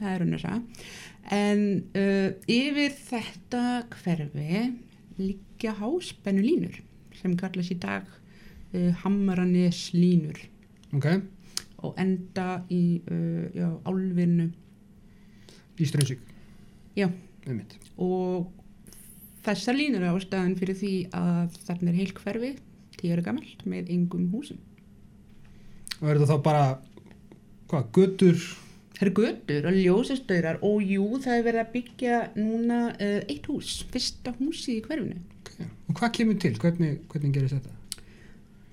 það 0.00 0.08
er 0.10 0.24
unnur 0.24 0.42
það. 0.42 0.88
En 1.32 1.62
uh, 1.94 2.30
yfir 2.50 2.96
þetta 2.98 3.62
hverfi 4.00 4.64
liggja 5.20 5.76
háspennu 5.78 6.42
línur 6.42 6.80
sem 7.20 7.36
kallast 7.38 7.74
í 7.74 7.78
dag 7.82 8.08
uh, 8.08 8.90
Hamranes 9.04 9.90
línur 9.94 10.40
ok, 10.96 11.06
og 11.82 11.98
enda 12.00 12.62
í 12.72 13.02
uh, 13.10 13.46
já, 13.56 13.68
álfinu. 13.88 14.50
Í 15.78 15.88
Strömsvík 15.88 16.28
Já. 16.96 17.08
Einmitt. 17.48 17.78
og 17.96 18.50
þessar 19.42 19.74
línur 19.74 20.04
er 20.04 20.12
ástæðan 20.14 20.58
fyrir 20.60 20.76
því 20.78 20.92
að 21.16 21.56
þarna 21.66 21.90
er 21.90 21.98
heil 21.98 22.12
hverfi 22.18 22.50
tíu 23.00 23.14
ára 23.14 23.24
gamalt 23.26 23.64
með 23.66 23.90
engum 23.94 24.28
húsum. 24.30 24.60
Og 26.00 26.10
er 26.10 26.20
þetta 26.20 26.36
þá 26.36 26.44
bara 26.44 26.66
hvað, 27.70 27.88
götur? 27.96 28.44
Það 28.92 29.04
eru 29.06 29.14
götur 29.18 29.66
og 29.66 29.78
ljósastaurar 29.80 30.60
og 30.68 30.86
jú 30.86 31.06
það 31.24 31.36
er 31.38 31.44
verið 31.48 31.64
að 31.64 31.72
byggja 31.74 32.18
núna 32.36 32.80
uh, 32.92 33.20
eitt 33.26 33.48
hús, 33.50 33.80
fyrsta 33.90 34.34
húsið 34.38 34.76
í 34.76 34.82
hverfinu. 34.86 35.22
Okay. 35.42 35.66
og 35.88 35.98
hvað 35.98 36.12
kemur 36.16 36.38
til, 36.40 36.54
hvernig, 36.62 36.92
hvernig 37.10 37.34
gerist 37.34 37.58
þetta? 37.58 37.78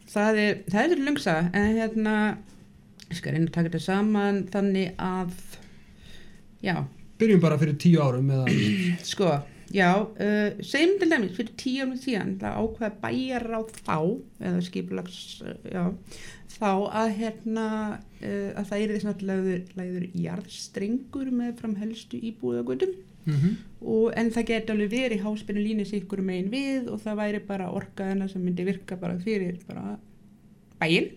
Það 0.09 0.37
er, 0.43 0.61
það 0.69 0.93
er 0.93 1.01
löngsa 1.05 1.35
en 1.49 1.73
hérna 1.77 2.13
ég 3.09 3.17
skal 3.17 3.35
reyna 3.35 3.49
að 3.49 3.53
taka 3.55 3.69
þetta 3.69 3.85
saman 3.85 4.41
þannig 4.53 4.91
að 5.01 5.31
já, 6.65 6.75
byrjum 7.19 7.43
bara 7.43 7.59
fyrir 7.61 7.79
tíu 7.81 8.03
árum 8.03 8.33
eða 8.35 8.57
sko 9.11 9.31
já, 9.73 9.89
uh, 10.01 10.49
segjum 10.65 10.97
til 11.01 11.11
dæmis 11.11 11.37
fyrir 11.37 11.55
tíu 11.59 11.85
árum 11.85 11.97
síðan 11.99 12.35
ákveða 12.41 12.91
bæjar 13.03 13.47
á 13.53 13.61
þá 13.85 13.97
eða 14.49 14.65
skipulags 14.65 15.19
uh, 15.45 15.55
já, 15.69 15.83
þá 16.59 16.71
að 17.01 17.13
hérna 17.19 17.67
uh, 17.97 18.49
að 18.59 18.71
það 18.71 18.81
er 18.81 18.95
þess 18.95 19.11
að 19.11 19.27
lagður 19.29 20.09
jarðstrengur 20.25 21.31
með 21.33 21.55
fram 21.61 21.77
helstu 21.79 22.19
íbúðagötum. 22.31 22.97
Mm 23.29 23.35
-hmm. 23.35 23.55
og, 23.83 24.05
en 24.17 24.29
það 24.31 24.45
geti 24.47 24.71
alveg 24.73 24.91
verið 24.93 25.23
háspennu 25.25 25.61
línu 25.61 25.83
sikkur 25.85 26.21
megin 26.25 26.47
við 26.49 26.87
og 26.89 27.01
það 27.03 27.19
væri 27.19 27.41
bara 27.45 27.67
orkaðina 27.69 28.29
sem 28.31 28.41
myndi 28.41 28.63
virka 28.65 28.95
bara 28.95 29.19
fyrir 29.19 29.59
bara 29.67 29.99
bæinn 30.79 31.11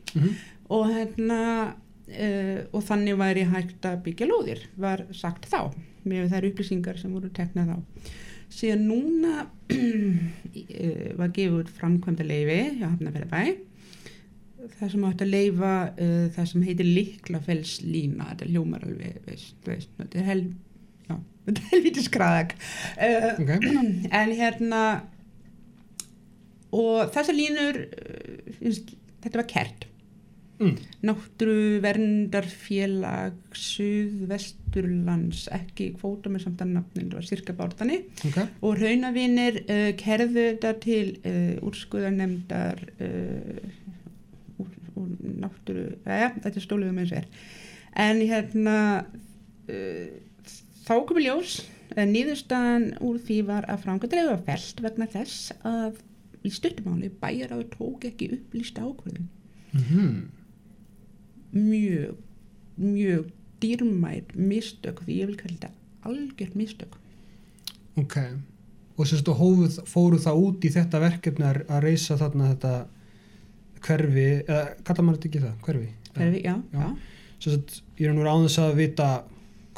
og 0.72 0.86
hérna 0.90 1.40
uh, 1.72 2.60
og 2.72 2.84
þannig 2.88 3.18
væri 3.20 3.46
hægt 3.52 3.88
að 3.88 4.02
byggja 4.06 4.28
lóðir 4.30 4.66
var 4.80 5.04
sagt 5.16 5.48
þá 5.50 5.72
með 6.08 6.32
þær 6.32 6.48
upplýsingar 6.50 6.98
sem 6.98 7.12
voru 7.14 7.30
teknað 7.34 7.74
þá. 7.74 8.14
Síðan 8.52 8.88
núna 8.88 9.34
uh, 9.76 11.10
var 11.20 11.36
út 11.58 11.76
framkvæmda 11.76 12.26
leifi 12.26 12.62
hjá 12.80 12.88
Hafnarferðabæ 12.88 13.70
það 14.78 14.92
sem 14.92 15.06
átt 15.08 15.22
að 15.24 15.32
leifa 15.32 15.72
uh, 15.90 16.26
það 16.34 16.50
sem 16.50 16.66
heitir 16.66 16.90
liklafellslína 16.98 18.28
þetta 18.32 18.50
hljómar 18.50 18.84
alveg 18.86 19.16
veist, 19.26 19.56
veist, 19.66 19.90
þetta 19.98 20.20
er 20.20 20.28
hel 20.28 20.44
er 21.50 21.64
helvítið 21.72 22.06
skraðak 22.06 22.54
uh, 22.56 23.32
ok, 23.42 23.54
en 24.20 24.34
hérna 24.38 24.82
og 26.72 27.10
þessar 27.12 27.36
línur 27.36 27.80
þetta 28.62 29.38
var 29.40 29.48
kert 29.50 29.88
mm. 30.62 30.88
náttúru 31.08 31.56
verndarfélag 31.84 33.38
Suðvesturlands 33.58 35.44
ekki 35.54 35.92
kvóta 35.98 36.32
með 36.32 36.46
samt 36.46 36.64
að 36.64 36.74
nafnin 36.78 37.12
var 37.12 37.28
cirka 37.28 37.56
bártani 37.58 38.02
ok 38.28 38.38
og 38.62 38.80
raunavinir 38.80 39.62
uh, 39.64 39.90
kerðu 40.00 40.48
þetta 40.52 40.74
til 40.82 41.06
uh, 41.22 41.56
úrskuðarnemdar 41.68 42.84
uh, 42.96 43.60
úr, 44.62 44.72
úr 44.96 45.10
náttúru 45.44 45.88
ja, 46.06 46.32
þetta 46.38 46.56
er 46.56 46.66
stóluðum 46.66 47.02
eins 47.02 47.14
og 47.16 47.22
er 47.22 47.28
en 48.02 48.22
hérna 48.24 48.78
þá 50.86 50.94
komið 51.08 51.28
ljós 51.28 51.56
eh, 51.96 52.06
niðurstaðan 52.08 52.88
úr 53.04 53.20
því 53.22 53.38
var 53.48 53.68
að 53.70 53.84
frangadreið 53.86 54.30
var 54.32 54.44
felt 54.48 54.82
vegna 54.84 55.08
þess 55.12 55.52
að 55.68 56.00
í 56.42 56.50
stuttumáli 56.50 57.10
bæjar 57.22 57.54
áður 57.54 57.68
tók 57.76 58.06
ekki 58.08 58.32
upplýst 58.36 58.80
ákvörðun. 58.82 59.28
Mhm. 59.72 60.14
Mjög, 61.52 62.16
mjög 62.80 63.28
dýrmæt 63.62 64.32
mistök, 64.34 65.02
því 65.04 65.18
ég 65.20 65.30
vil 65.30 65.38
kalla 65.38 65.58
þetta 65.58 65.72
algjört 66.08 66.54
mistök. 66.58 66.96
ok 68.00 68.16
og 68.96 69.06
og 69.28 69.36
hófuð, 69.36 69.78
fóru 69.88 70.18
það 70.20 70.40
út 70.46 70.64
í 70.64 70.70
þetta 70.72 71.00
verkefni 71.02 71.44
að, 71.48 71.62
reysa 71.84 72.16
þarna 72.20 72.50
þetta 72.52 72.72
hverfi, 73.82 74.26
eða 74.46 74.62
kallar 74.86 75.06
maður 75.06 75.18
þetta 75.18 75.28
ekki 75.30 75.42
það, 75.42 75.56
hverfi 75.66 75.90
Hverfi, 76.12 76.42
já, 76.44 76.54
Já. 76.72 76.82
já. 76.82 76.96
sagt, 77.40 77.82
ég 77.98 78.08
er 78.10 78.14
nú 78.16 78.26
áðins 78.28 78.58
að 78.60 78.74
vita 78.76 79.08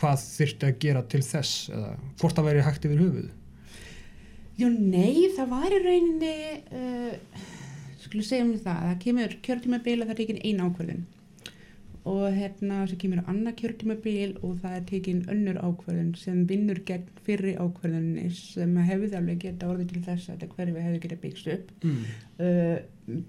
hvað 0.01 0.25
þyrfti 0.25 0.67
að 0.69 0.79
gera 0.83 1.03
til 1.07 1.23
þess 1.23 1.71
eða 1.71 1.91
hvort 2.21 2.37
það 2.39 2.49
væri 2.51 2.65
hægt 2.67 2.87
yfir 2.89 3.03
höfuð 3.05 3.31
Jú, 4.55 4.69
nei, 4.71 5.31
það 5.35 5.49
var 5.51 5.73
í 5.75 5.79
rauninni, 5.83 6.35
uh, 6.75 7.45
skulle 8.03 8.27
segja 8.27 8.45
um 8.47 8.53
það, 8.59 8.83
það 8.89 9.01
kemur 9.07 9.37
kjörtímabil 9.47 9.97
og 10.01 10.07
það 10.09 10.15
er 10.15 10.21
tekin 10.21 10.43
eina 10.45 10.69
ákvörðun 10.69 11.05
og 12.05 12.25
hérna 12.37 12.83
svo 12.85 12.99
kemur 13.01 13.23
annað 13.31 13.59
kjörtímabil 13.63 14.35
og 14.45 14.59
það 14.63 14.75
er 14.79 14.83
tekin 14.91 15.23
önnur 15.33 15.61
ákvörðun 15.61 16.11
sem 16.21 16.43
vinnur 16.49 16.83
gegn 16.89 17.07
fyrri 17.25 17.55
ákvörðunni 17.57 18.27
sem 18.37 18.75
hefði 18.91 19.15
alveg 19.17 19.41
geta 19.47 19.71
orðið 19.73 19.95
til 19.95 20.03
þess 20.09 20.35
að 20.35 20.45
hverfi 20.53 20.85
hefði 20.85 21.01
geta 21.07 21.23
byggst 21.23 21.55
upp. 21.55 21.73
mm. 21.85 22.05
Uh, 22.45 23.23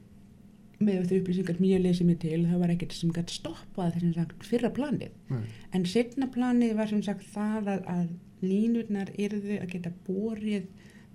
með 0.84 1.06
þau 1.10 1.20
upplýsingar 1.22 1.60
mjög 1.64 1.84
lesið 1.86 2.08
mér 2.10 2.18
til, 2.20 2.40
það 2.50 2.62
var 2.62 2.72
ekkert 2.74 2.96
sem 2.96 3.12
gætt 3.16 3.32
stoppað 3.32 3.94
þessum 3.96 4.16
sagt 4.18 4.48
fyrra 4.48 4.72
planið. 4.76 5.14
Nei. 5.32 5.46
En 5.72 5.86
setna 5.88 6.28
planið 6.34 6.74
var 6.76 6.92
sem 6.92 7.04
sagt 7.06 7.24
það 7.32 7.70
að, 7.76 7.86
að 7.94 8.10
línurnar 8.44 9.12
yrðu 9.16 9.60
að 9.62 9.70
geta 9.72 9.94
borið 10.08 10.68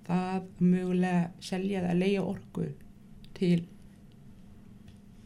það 0.07 0.31
að 0.31 0.47
mögulega 0.65 1.21
selja 1.45 1.83
eða 1.83 1.99
leia 1.99 2.23
orku 2.25 2.71
til 3.37 3.59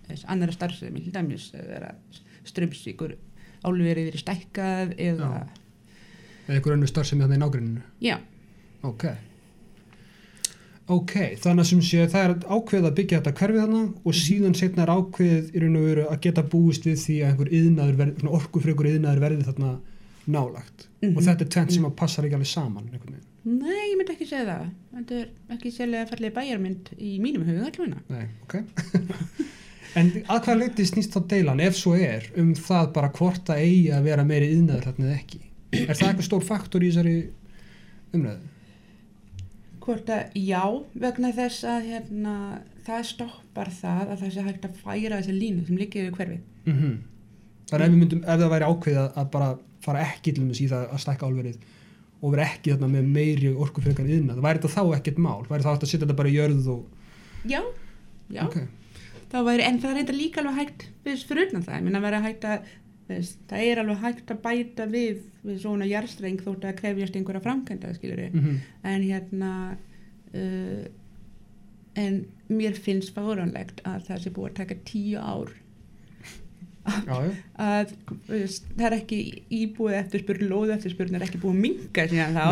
þess 0.07 0.25
annara 0.31 0.55
starfsemi, 0.55 1.03
til 1.05 1.13
dæmis 1.15 1.49
eða 1.57 1.93
strömsvíkur 2.45 3.15
álverið 3.65 4.11
er 4.13 4.21
stækkað 4.21 4.91
eða, 5.01 5.29
eða 6.47 6.57
einhver 6.59 6.75
önnur 6.77 6.91
starf 6.91 7.07
sem 7.09 7.21
er 7.21 7.25
þannig 7.27 7.39
í 7.39 7.43
nágruninu 7.45 7.81
já, 8.05 8.17
ok. 8.85 9.07
Ok, 10.85 11.13
þannig 11.41 11.65
sem 11.65 11.79
sé 11.81 12.03
það 12.13 12.23
er 12.27 12.33
ákveðið 12.45 12.87
að 12.91 12.97
byggja 12.99 13.17
þetta 13.23 13.31
hverfið 13.39 13.61
þarna 13.63 13.79
og 14.05 14.17
síðan 14.19 14.53
setna 14.59 14.83
er 14.85 14.91
ákveðið 14.93 15.47
í 15.57 15.61
raun 15.63 15.77
og 15.79 15.85
veru 15.89 16.03
að 16.13 16.19
geta 16.27 16.43
búist 16.51 16.85
við 16.85 16.99
því 17.01 17.15
að 17.23 17.31
einhver 17.31 17.49
yðnaður 17.57 18.29
orkufrekur 18.37 18.89
yðnaður 18.91 19.23
verði 19.25 19.47
þarna 19.47 19.71
nálagt 20.35 20.85
Mhm. 21.05 21.17
og 21.17 21.25
þetta 21.25 21.43
er 21.45 21.49
tvent 21.53 21.71
sem 21.75 21.85
að 21.85 21.95
passar 21.99 22.25
ekki 22.25 22.33
alveg 22.37 22.49
saman 22.49 22.85
nei, 23.45 23.81
ég 23.91 23.97
myndi 23.99 24.13
ekki 24.15 24.25
segja 24.25 24.45
það. 24.47 24.69
Þetta 24.95 25.17
er 25.19 25.27
ekki 25.53 25.71
sérlega 25.75 26.07
fallið 26.09 26.31
bæjarmynd 26.33 26.87
í 26.97 27.11
mínum 27.21 27.43
huga 27.45 27.67
allavega. 27.67 27.99
Nei, 28.09 28.25
ok 28.41 28.55
en 29.99 30.11
að 30.23 30.41
hvað 30.47 30.61
leiti 30.61 30.87
snýst 30.89 31.15
þá 31.15 31.21
deilan 31.31 31.63
ef 31.63 31.77
svo 31.79 31.95
er 31.97 32.27
um 32.41 32.53
það 32.57 32.91
bara 32.97 33.11
hvort 33.15 33.47
það 33.47 33.63
eigi 33.63 33.91
að 33.95 34.09
vera 34.09 34.27
meiri 34.27 34.51
yðnaður 34.55 34.89
þarna 34.89 35.09
eða 35.09 35.19
ekki 35.21 35.41
er 35.83 35.95
það 35.95 36.09
eitthvað 36.09 36.27
stór 36.29 36.45
faktor 36.45 36.83
í 36.83 36.91
þessari 36.91 37.15
umræðu? 38.15 38.51
Hvort 39.85 40.07
að 40.09 40.37
já, 40.41 40.63
vegna 40.97 41.29
þess 41.35 41.65
að 41.69 41.89
hérna, 41.91 42.35
það 42.87 43.03
stoppar 43.11 43.69
það 43.69 44.07
að 44.07 44.23
það 44.23 44.31
sé 44.33 44.45
hægt 44.47 44.65
að 44.65 44.79
færa 44.81 45.19
þessi 45.19 45.35
línu 45.35 45.65
sem 45.67 45.77
liggir 45.77 46.07
við 46.07 46.17
hverfið. 46.19 46.47
Mm 46.65 46.95
Þannig 47.65 47.85
ef, 47.85 47.91
við 47.91 48.01
myndum, 48.01 48.19
ef 48.21 48.41
það 48.41 48.51
væri 48.53 48.65
ákveðið 48.69 48.99
að, 49.01 49.07
að 49.17 49.29
bara 49.33 49.45
fara 49.81 50.01
ekki 50.05 50.33
til 50.35 50.43
þess 50.45 50.61
í 50.61 50.67
það 50.69 50.83
að 50.85 50.99
stækka 51.01 51.29
álverið 51.29 51.63
og 52.21 52.33
vera 52.33 52.45
ekki 52.45 52.73
þarna 52.73 52.89
með 52.91 53.07
meiri 53.15 53.51
orkufrekan 53.65 54.09
yðnað, 54.09 54.41
væri 54.45 54.61
þetta 54.61 54.73
þá 54.75 54.97
ekkert 54.99 55.21
mál? 55.25 55.39
Væri 55.49 55.65
það 55.65 55.71
hægt 55.71 55.85
að 55.85 55.91
setja 55.91 56.03
þetta 56.03 56.17
bara 56.19 56.29
í 56.29 56.35
jörð 56.35 56.69
og... 56.75 56.83
Já, 57.49 57.61
já. 58.33 58.41
Ok, 58.45 58.57
þá 58.61 58.84
væri, 59.49 59.67
en 59.67 59.79
það 59.83 59.91
er 59.91 60.01
þetta 60.01 60.17
líka 60.17 60.41
alveg 60.41 60.59
hægt 60.61 60.89
við 61.05 61.23
fyrir 61.29 61.47
utan 61.49 61.65
það, 61.65 61.77
ég 61.77 61.87
minna 61.87 62.01
að 62.01 62.07
vera 62.07 62.21
hægt 62.25 62.47
að 62.49 62.69
þess, 63.09 63.33
það 63.49 63.65
er 63.69 63.81
alveg 63.81 64.03
hægt 64.05 64.33
að 64.33 64.43
bæta 64.45 64.87
við 64.91 65.23
við 65.45 65.59
svona 65.61 65.89
jarstreng 65.89 66.39
þótt 66.41 66.65
að 66.65 66.77
krefjast 66.79 67.17
einhverja 67.19 67.43
framkvæmda, 67.45 67.93
skiljur 67.97 68.23
við 68.23 68.39
mm 68.39 68.61
en 68.85 69.03
hérna 69.05 69.51
uh, 70.35 70.85
en 71.95 72.25
mér 72.51 72.75
finnst 72.75 73.13
fáránlegt 73.15 73.79
að 73.87 74.09
það 74.09 74.23
sé 74.23 74.33
búið 74.35 74.49
að 74.49 74.57
taka 74.59 74.75
tíu 74.87 75.19
ár 75.19 75.53
já, 76.85 77.15
já, 77.15 77.29
að 77.61 77.93
veist, 78.27 78.67
það 78.75 78.87
er 78.87 78.95
ekki 78.99 79.19
íbúið 79.57 79.97
eftirspurn, 80.01 80.49
lóð 80.51 80.73
eftirspurn 80.75 81.17
er 81.17 81.25
ekki 81.25 81.41
búið 81.41 81.55
að 81.55 81.63
minga 81.63 82.05
síðan 82.11 82.37
þá. 82.37 82.47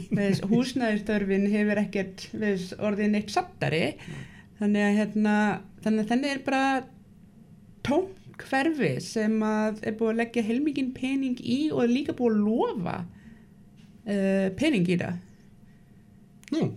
Húsnæðistörfin 0.52 1.48
hefur 1.52 1.82
ekkert 1.82 2.28
veist, 2.32 2.76
orðið 2.80 3.12
neitt 3.12 3.34
sattari 3.34 3.84
þannig 4.60 4.86
að 4.86 4.98
hérna 5.00 5.36
þannig 5.84 6.04
að 6.04 6.12
þannig 6.12 6.34
er 6.34 6.44
bara 6.46 6.66
tóm 7.84 8.06
hverfi 8.40 8.92
sem 9.04 9.34
að 9.46 9.82
er 9.86 9.96
búið 9.98 10.12
að 10.14 10.20
leggja 10.22 10.46
heilmikinn 10.48 10.94
pening 10.96 11.38
í 11.40 11.58
og 11.70 11.84
er 11.84 11.92
líka 11.92 12.16
búið 12.18 12.38
að 12.38 12.46
lofa 12.48 12.96
uh, 13.04 14.48
pening 14.58 14.88
í 14.90 14.98
það 15.00 15.20
nú, 16.54 16.70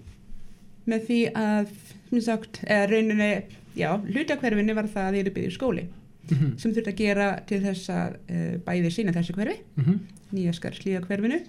með 0.87 1.07
því 1.07 1.21
að 1.37 1.71
sem 2.07 2.21
sagt, 2.23 2.61
eða 2.63 2.89
rauninni 2.91 3.31
já, 3.77 3.89
hlutakverfinni 3.97 4.75
var 4.77 4.89
það 4.91 5.07
að 5.07 5.17
þeir 5.17 5.23
eru 5.23 5.37
byggðið 5.37 5.57
skóli 5.57 5.87
mm 5.87 6.53
sem 6.59 6.73
þurft 6.75 6.91
að 6.91 6.99
gera 6.99 7.27
til 7.47 7.61
þess 7.63 7.89
að 7.93 8.15
uh, 8.35 8.55
bæði 8.65 8.89
sína 8.91 9.13
þessu 9.15 9.35
hverfi, 9.37 9.61
-hmm. 9.79 9.99
nýja 10.35 10.53
skarslíða 10.57 11.05
hverfinu 11.07 11.39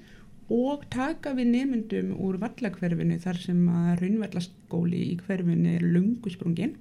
og 0.54 0.84
taka 0.90 1.34
við 1.36 1.50
nemyndum 1.52 2.12
úr 2.24 2.38
vallakverfinu 2.40 3.18
þar 3.20 3.40
sem 3.42 3.64
að 3.68 4.02
raunvallaskóli 4.02 5.00
í 5.12 5.16
hverfinu 5.26 5.74
er 5.76 5.82
lungu 5.84 6.30
sprungin. 6.30 6.76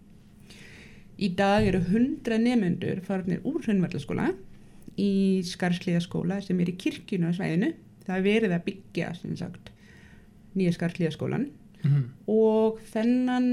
Í 1.17 1.31
dag 1.37 1.65
eru 1.65 1.81
100 1.81 2.37
nemyndur 2.43 3.01
farnir 3.05 3.41
úr 3.47 3.63
raunvallaskóla 3.65 4.31
í 5.01 5.41
skarslíðaskóla 5.45 6.41
sem 6.45 6.59
er 6.61 6.71
í 6.73 6.77
kirkjunu 6.77 7.31
á 7.33 7.37
svæðinu. 7.37 7.71
Það 8.05 8.17
er 8.17 8.27
verið 8.27 8.57
að 8.57 8.67
byggja 8.67 9.13
sagt 9.17 9.71
nýja 10.57 10.75
skarslíðaskólan 10.77 11.49
Mm 11.85 12.05
og 12.27 12.79
þennan 12.91 13.45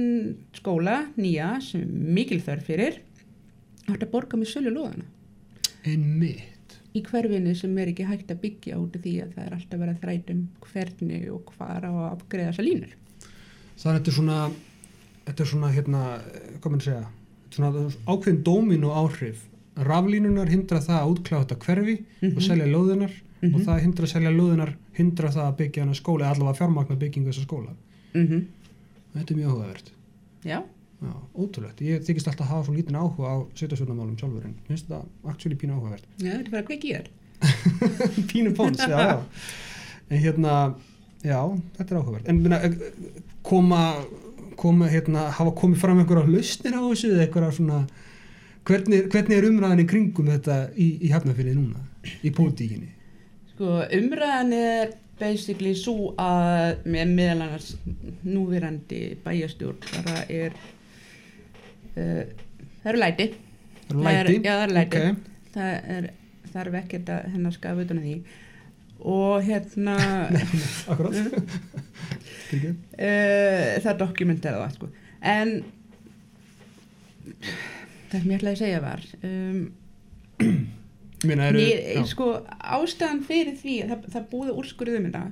skóla 0.57 0.95
nýja 1.21 1.61
sem 1.63 1.85
mikil 1.87 2.41
þörf 2.43 2.65
fyrir 2.67 2.97
átt 3.85 4.03
að 4.03 4.11
borga 4.11 4.39
með 4.41 4.51
sölu 4.51 4.73
lóðana 4.75 5.05
einmitt. 5.85 6.79
Í 6.95 7.03
hverfinu 7.05 7.53
sem 7.59 7.75
er 7.79 7.91
ekki 7.93 8.07
hægt 8.09 8.33
að 8.33 8.41
byggja 8.45 8.79
út 8.81 8.97
af 8.97 9.05
því 9.05 9.15
að 9.25 9.35
það 9.37 9.45
er 9.45 9.57
alltaf 9.59 9.81
verið 9.83 9.95
að 9.95 10.03
þrætum 10.05 10.43
hvernig 10.69 11.27
og 11.35 11.53
hvar 11.57 11.87
á 11.87 11.93
að 11.93 12.09
afgreða 12.13 12.53
þessa 12.53 12.67
línur. 12.67 12.95
það 13.77 13.91
er 13.93 13.99
þetta 13.99 14.17
svona 14.19 14.39
þetta 15.27 15.45
er 15.45 15.51
svona 15.53 15.73
hérna, 15.75 16.03
hvað 16.61 16.75
maður 16.75 16.87
segja 16.89 17.05
svona 17.55 17.85
ákveðin 18.07 18.43
dómin 18.47 18.85
og 18.89 18.97
áhrif 19.03 19.45
raflínunar 19.89 20.51
hindra 20.53 20.81
það 20.85 21.01
að 21.01 21.13
útkláða 21.15 21.45
þetta 21.47 21.57
hverfi 21.67 21.97
og 22.31 22.43
selja 22.43 22.67
lóðunar 22.71 23.15
og 23.45 23.57
það 23.67 23.81
hindra 23.85 24.07
að 24.07 24.13
selja 24.15 24.31
lóðunar 24.35 24.75
hindra 24.99 25.31
það 25.35 25.47
að 25.49 25.57
byggja 25.63 25.83
hana 25.85 25.95
skóla 25.99 26.25
eða 26.25 26.35
allavega 26.37 26.59
fjármagna 26.61 26.97
byggingu 27.01 27.33
þessa 27.33 27.49
skóla 27.49 27.75
Mm 28.15 28.27
-hmm. 28.29 28.43
þetta 29.15 29.33
er 29.35 29.37
mjög 29.37 29.51
áhugavert 29.51 29.89
Já, 30.45 30.63
Já, 31.05 31.13
ótrúlegt. 31.37 31.81
Ég 31.85 32.05
þykist 32.07 32.29
alltaf 32.31 32.47
að 32.47 32.51
hafa 32.53 32.65
svo 32.69 32.75
lítinn 32.77 32.97
áhuga 32.97 33.29
á 33.29 33.37
setjastjórnarmálum 33.59 34.17
sjálfur 34.21 34.45
en 34.49 34.55
finnst 34.69 34.87
þetta 34.89 35.01
actually 35.29 35.57
pínu 35.61 35.75
áhugavert. 35.77 36.05
já, 36.19 36.31
þetta 36.31 36.47
er 36.47 36.51
bara 36.51 36.63
að 36.63 36.69
kveiki 36.71 36.89
í 36.89 36.95
þér. 36.95 37.09
pínu 38.31 38.53
pons, 38.57 38.79
já, 38.79 38.99
já. 38.99 39.23
En 40.11 40.23
hérna, 40.23 40.55
já, 41.25 41.41
þetta 41.77 41.91
er 41.95 41.99
áhugavert. 42.01 42.29
En 42.29 42.41
minna, 42.43 42.61
koma, 43.43 43.81
koma, 44.61 44.89
hérna, 44.93 45.29
hafa 45.37 45.55
komið 45.59 45.83
fram 45.83 46.03
einhverja 46.03 46.31
lausnir 46.31 46.77
á 46.77 46.83
þessu 46.83 47.13
eða 47.13 47.27
einhverja 47.27 47.55
svona, 47.59 47.81
hvernig, 48.69 49.07
hvernig 49.13 49.39
er 49.39 49.49
umræðan 49.51 49.85
í 49.85 49.89
kringum 49.91 50.31
þetta 50.33 50.59
í, 50.75 50.91
í 51.05 51.13
hafnafyrði 51.15 51.57
núna, 51.59 51.85
í 52.23 52.33
pólitíkinni? 52.35 52.93
Sko, 53.55 53.81
umræðan 53.99 54.55
er 54.59 54.95
basically 55.21 55.75
svo 55.79 56.13
að 56.19 56.87
með 56.91 57.13
meðal 57.15 57.37
annars 57.47 57.75
núverandi 58.27 59.03
bæjastjórn 59.25 59.85
bara 59.93 60.25
er 60.27 60.57
uh, 61.95 62.25
það 62.83 62.91
eru 62.93 63.03
læti. 63.05 63.29
Það 63.93 64.11
er 64.11 64.29
læti? 64.31 64.41
Já, 64.41 64.53
það 64.55 64.65
er 64.65 64.75
læti. 64.79 65.05
Ok, 65.05 65.31
Það 65.55 65.93
er, 65.95 66.07
þarf 66.51 66.77
ekkert 66.81 67.11
að 67.15 67.27
hennar 67.31 67.55
skafa 67.55 67.85
utan 67.85 68.01
því. 68.03 68.15
Og 69.15 69.45
hérna... 69.47 69.95
uh, 72.55 73.83
það 73.85 73.99
dokumentar 74.05 74.59
það 74.61 74.75
sko. 74.79 74.89
en 75.23 75.55
það 78.11 78.21
sem 78.21 78.31
ég 78.31 78.39
ætlaði 78.39 78.55
að 78.55 78.63
segja 78.63 78.81
var 78.85 79.05
um, 79.25 79.61
Minna, 81.25 81.47
eru, 81.49 81.61
mér, 81.63 82.05
sko, 82.11 82.27
ástæðan 82.77 83.23
fyrir 83.25 83.55
því 83.57 83.75
að 83.85 83.93
það, 83.95 84.09
það 84.13 84.25
búið 84.35 84.57
úrskurðum 84.61 84.99
um 84.99 85.07
þetta 85.09 85.23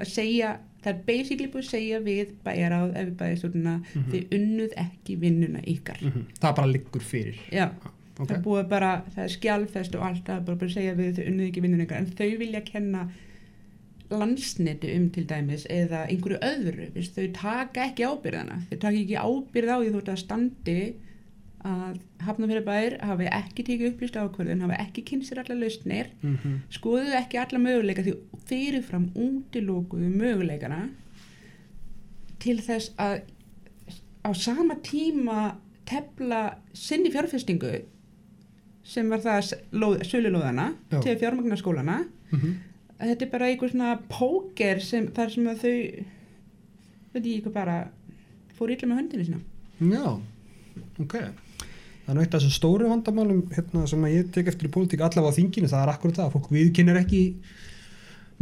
að 0.00 0.10
segja, 0.12 0.50
það 0.84 0.90
er 0.92 1.00
basically 1.08 1.48
búið 1.50 1.64
að 1.64 1.70
segja 1.72 1.98
við 2.04 2.28
bæjaráð 2.46 2.92
ef 3.00 3.08
við 3.08 3.16
bæjastjórnuna 3.22 3.72
Mhm. 3.80 4.04
þið 4.12 4.36
unnuð 4.38 4.76
ekki 4.84 5.16
vinnuna 5.24 5.62
ykkar 5.74 5.98
Mhm, 6.06 6.22
Það 6.40 6.54
bara 6.60 6.70
liggur 6.70 7.02
fyrir. 7.02 7.40
já, 7.52 7.66
Ok. 8.20 8.28
það 8.28 8.58
er 8.60 8.68
bara 8.68 8.92
það 9.16 9.24
er 9.24 9.34
skjálfest 9.34 9.94
og 9.96 10.02
allt 10.06 10.24
það 10.24 10.36
er 10.36 10.40
bara 10.46 10.56
að 10.68 10.74
segja 10.74 10.94
við 10.94 11.14
þau 11.18 11.26
unnuð 11.32 11.48
ekki 11.50 11.62
vinnuna 11.66 11.84
ykkar 11.88 11.98
en 11.98 12.06
þau 12.06 12.38
vilja 12.38 12.60
kenna 12.64 13.08
landsneti 14.10 14.90
um 14.96 15.10
til 15.14 15.24
dæmis 15.30 15.66
eða 15.70 16.06
einhverju 16.10 16.38
öðru, 16.42 16.88
veist, 16.94 17.14
þau 17.14 17.28
taka 17.36 17.84
ekki 17.90 18.06
ábyrðana, 18.08 18.56
þau 18.70 18.78
taka 18.78 18.96
ekki 18.96 19.16
ábyrð 19.20 19.70
á 19.70 19.76
því 19.80 19.90
þú 19.94 20.00
ert 20.02 20.12
að 20.14 20.20
standi 20.24 20.80
að 21.60 21.98
Hafnarfjörður 22.24 22.64
bær 22.64 22.94
hafi 23.04 23.26
ekki 23.36 23.64
tekið 23.68 23.90
upplýst 23.90 24.16
ákvörðun, 24.16 24.62
hafi 24.64 24.76
ekki 24.80 25.02
kynnt 25.10 25.26
sér 25.28 25.42
alla 25.42 25.54
lausnir, 25.60 26.06
mm 26.22 26.36
-hmm. 26.36 26.56
skoðuðu 26.72 27.14
ekki 27.20 27.38
alla 27.38 27.58
möguleika 27.58 28.02
því 28.02 28.14
fyrirfram 28.48 29.10
útilókuðu 29.14 30.08
möguleikana 30.16 30.88
til 32.38 32.56
þess 32.60 32.92
að 32.98 33.20
á 34.24 34.30
sama 34.34 34.74
tíma 34.82 35.56
tefla 35.86 36.56
sinni 36.72 37.10
fjárfestingu 37.10 37.82
sem 38.84 39.08
var 39.10 39.18
það 39.18 39.54
sölulóðana 40.02 40.72
til 41.02 41.16
fjármagna 41.18 41.56
skólana 41.56 42.04
Mhm. 42.32 42.54
Að 43.00 43.12
þetta 43.12 43.26
er 43.26 43.32
bara 43.32 43.50
einhver 43.50 43.72
svona 43.72 43.92
póker 44.10 44.82
sem 44.84 45.06
þar 45.16 45.32
sem 45.34 45.48
að 45.50 45.62
þau 45.64 45.76
veit 47.14 47.24
ég 47.24 47.38
ekki 47.40 47.54
bara 47.54 47.78
fór 48.58 48.74
illa 48.74 48.90
með 48.90 49.00
höndinu 49.00 49.28
sína 49.28 49.40
Já, 49.80 50.04
ok 51.00 51.16
Það 52.04 52.18
er 52.18 52.20
af 52.24 52.32
þessum 52.34 52.52
stóru 52.52 52.88
vandamálum 52.90 53.42
hérna, 53.54 53.84
sem 53.86 54.04
ég 54.10 54.30
tek 54.34 54.48
eftir 54.50 54.66
í 54.66 54.72
pólitík 54.74 55.02
allavega 55.06 55.30
á 55.30 55.36
þinginu, 55.36 55.70
það 55.70 55.82
er 55.84 55.92
akkurat 55.92 56.16
það 56.18 56.26
að 56.26 56.32
fólk 56.34 56.48
viðkynir 56.56 56.98
ekki 56.98 57.20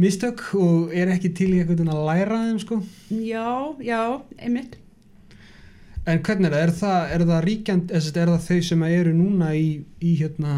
mistök 0.01 0.45
og 0.57 0.95
er 0.95 1.11
ekki 1.13 1.29
til 1.37 1.51
í 1.53 1.63
veginn 1.67 1.91
að 1.91 2.05
læra 2.07 2.39
þeim 2.47 2.61
sko. 2.63 2.79
já, 3.13 3.75
já, 3.83 4.01
einmitt 4.39 4.79
En 6.09 6.23
hvernig 6.25 6.55
er 6.55 6.71
það? 6.73 7.11
Er 7.13 7.23
það, 7.27 7.41
ríkjand, 7.45 7.91
er 7.93 8.31
það 8.31 8.45
þau 8.47 8.59
sem 8.65 8.83
eru 8.87 9.11
núna 9.13 9.51
í, 9.53 9.67
í 10.01 10.13
hérna 10.17 10.53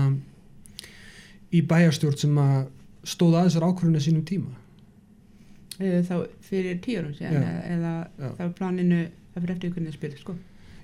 í 1.51 1.59
bæjarstjórn 1.67 2.21
sem 2.21 2.37
að 2.39 2.69
stóða 3.07 3.41
að 3.41 3.49
þessar 3.49 3.67
ákvörðinu 3.69 4.03
sínum 4.03 4.25
tíma? 4.27 4.55
Eh, 5.81 6.01
þá 6.05 6.15
fyrir 6.45 6.79
tíu 6.83 7.01
árum 7.01 7.13
síðan 7.17 7.41
Já. 7.41 7.53
eða, 7.75 7.93
Já. 8.19 8.29
þá 8.37 8.43
er 8.45 8.55
planinu 8.57 9.01
að 9.05 9.41
fyrir 9.41 9.55
eftir 9.55 9.71
hvernig 9.75 9.91
það 9.91 9.99
spil 9.99 10.17
sko. 10.19 10.35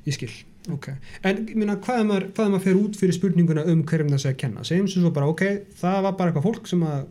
Ég 0.07 0.15
skil, 0.15 0.31
ok. 0.71 0.89
En 1.27 1.45
meina, 1.51 1.75
hvað 1.83 2.01
er 2.01 2.07
maður, 2.07 2.27
hvað 2.33 2.45
er 2.45 2.51
maður 2.53 2.65
fer 2.65 2.81
út 2.81 2.97
fyrir 3.01 3.17
spurninguna 3.17 3.65
um 3.67 3.83
hverjum 3.83 4.11
það 4.13 4.23
sé 4.23 4.31
að 4.31 4.41
kenna? 4.43 4.63
Segjum 4.63 4.87
sem 4.87 5.03
svo 5.03 5.11
bara, 5.13 5.27
ok, 5.27 5.43
það 5.81 5.97
var 6.05 6.15
bara 6.19 6.31
eitthvað 6.31 6.47
fólk 6.47 6.69
sem 6.71 6.85
að 6.87 7.07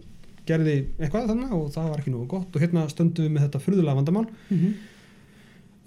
gerði 0.47 0.77
eitthvað 1.01 1.31
þannig 1.33 1.55
og 1.57 1.71
það 1.75 1.88
var 1.90 2.03
ekki 2.03 2.12
nógu 2.14 2.29
gott 2.31 2.55
og 2.55 2.62
hérna 2.62 2.85
stöndum 2.90 3.27
við 3.27 3.35
með 3.35 3.47
þetta 3.47 3.62
furðulega 3.64 3.99
vandamál 3.99 4.25
mm 4.27 4.59
-hmm. 4.61 4.75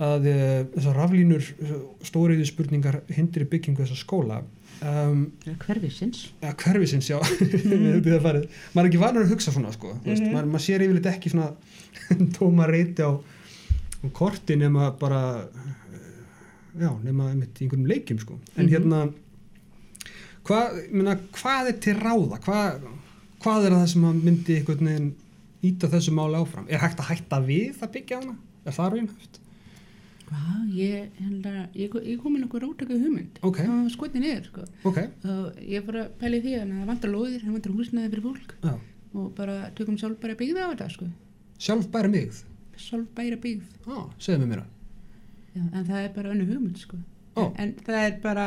að 0.09 0.27
e, 0.27 0.37
þessar 0.75 0.99
raflínur 0.99 1.51
stóriði 2.09 2.47
spurningar 2.49 3.01
hindri 3.15 3.47
byggingu 3.47 3.85
þessa 3.85 3.99
skóla 3.99 4.41
um, 4.85 5.25
hverfisins 5.65 6.29
ja, 6.41 6.53
hverfisins, 6.53 7.09
já 7.09 7.17
mm. 7.19 8.05
maður 8.25 8.45
er 8.45 8.89
ekki 8.89 9.01
vanur 9.01 9.25
að 9.25 9.33
hugsa 9.33 9.53
svona 9.55 9.73
sko. 9.75 9.93
mm. 9.93 10.13
-hmm. 10.13 10.31
maður, 10.33 10.51
maður 10.53 10.65
sér 10.65 10.85
yfirleitt 10.85 11.11
ekki 11.13 11.33
svona 11.33 11.51
tóma 12.37 12.67
reyti 12.69 13.03
á, 13.03 13.11
á 13.15 14.07
korti 14.13 14.55
nema 14.55 14.91
bara 14.99 15.47
já, 16.79 16.91
nema 17.03 17.31
einmitt 17.31 17.59
í 17.59 17.65
einhverjum 17.65 17.89
leikjum 17.89 18.19
sko. 18.19 18.39
en 18.55 18.65
Mhm. 18.65 18.71
hérna 18.73 19.13
hvað, 20.43 20.79
meina, 20.91 21.17
hvað 21.35 21.67
er 21.73 21.79
til 21.83 21.95
ráða 21.99 22.39
hvað, 22.45 22.85
hvað 23.43 23.65
er 23.65 23.71
það 23.77 23.87
sem 23.87 24.07
myndi 24.23 24.55
einhvern 24.59 24.85
veginn 24.85 25.11
íta 25.63 25.89
þessu 25.91 26.13
máli 26.15 26.39
áfram 26.39 26.69
er 26.69 26.79
hægt 26.79 26.99
að 26.99 27.09
hætta 27.11 27.41
við 27.43 27.83
að 27.83 27.91
byggja 27.97 28.21
hana 28.21 28.35
er 28.65 28.73
það 28.73 28.91
raunhæft? 28.93 29.39
Hvað, 30.29 30.65
ég, 30.77 31.07
að, 31.49 31.55
ég, 31.79 31.95
ég 32.05 32.19
kom 32.21 32.33
með 32.35 32.43
nokkuð 32.45 32.61
rótöku 32.65 32.97
hugmynd 33.01 33.39
Ok. 33.41 33.57
það 33.63 33.71
var 33.73 33.93
skotið 33.95 34.21
niður 34.25 34.43
sko. 34.49 34.65
ok, 34.89 34.99
og 35.33 35.61
ég 35.73 35.85
fór 35.87 35.97
að 36.03 36.09
pæli 36.21 36.41
því 36.43 36.53
að 36.59 36.73
það 36.75 36.89
vantar 36.91 37.13
lóðir, 37.15 37.39
það 37.45 37.55
vantar 37.57 37.73
húsnaði 37.79 38.11
fyrir 38.13 38.25
fólk 38.27 38.53
já, 38.61 38.73
og 39.15 39.31
bara 39.39 39.55
tökum 39.79 39.97
sjálf 39.97 40.19
bara 40.21 40.35
byggða 40.37 40.67
á 40.67 40.71
þetta 40.73 40.89
sko. 40.93 41.07
sjálf 41.57 41.87
bæra 41.95 42.11
migð 42.13 42.43
sjálf 42.77 43.07
bæra 43.17 43.39
byggð 43.41 43.89
á, 43.89 43.97
segðu 44.21 44.39
mig 44.45 44.51
mér 44.53 44.63
Já, 45.49 45.63
en 45.73 45.85
það 45.89 46.03
er 46.03 46.11
bara 46.13 46.29
önnu 46.35 46.45
hugmynd 46.45 46.77
sko. 46.77 46.97
Ó. 47.35 47.43
en 47.57 47.73
það 47.85 48.03
er 48.05 48.19
bara 48.21 48.45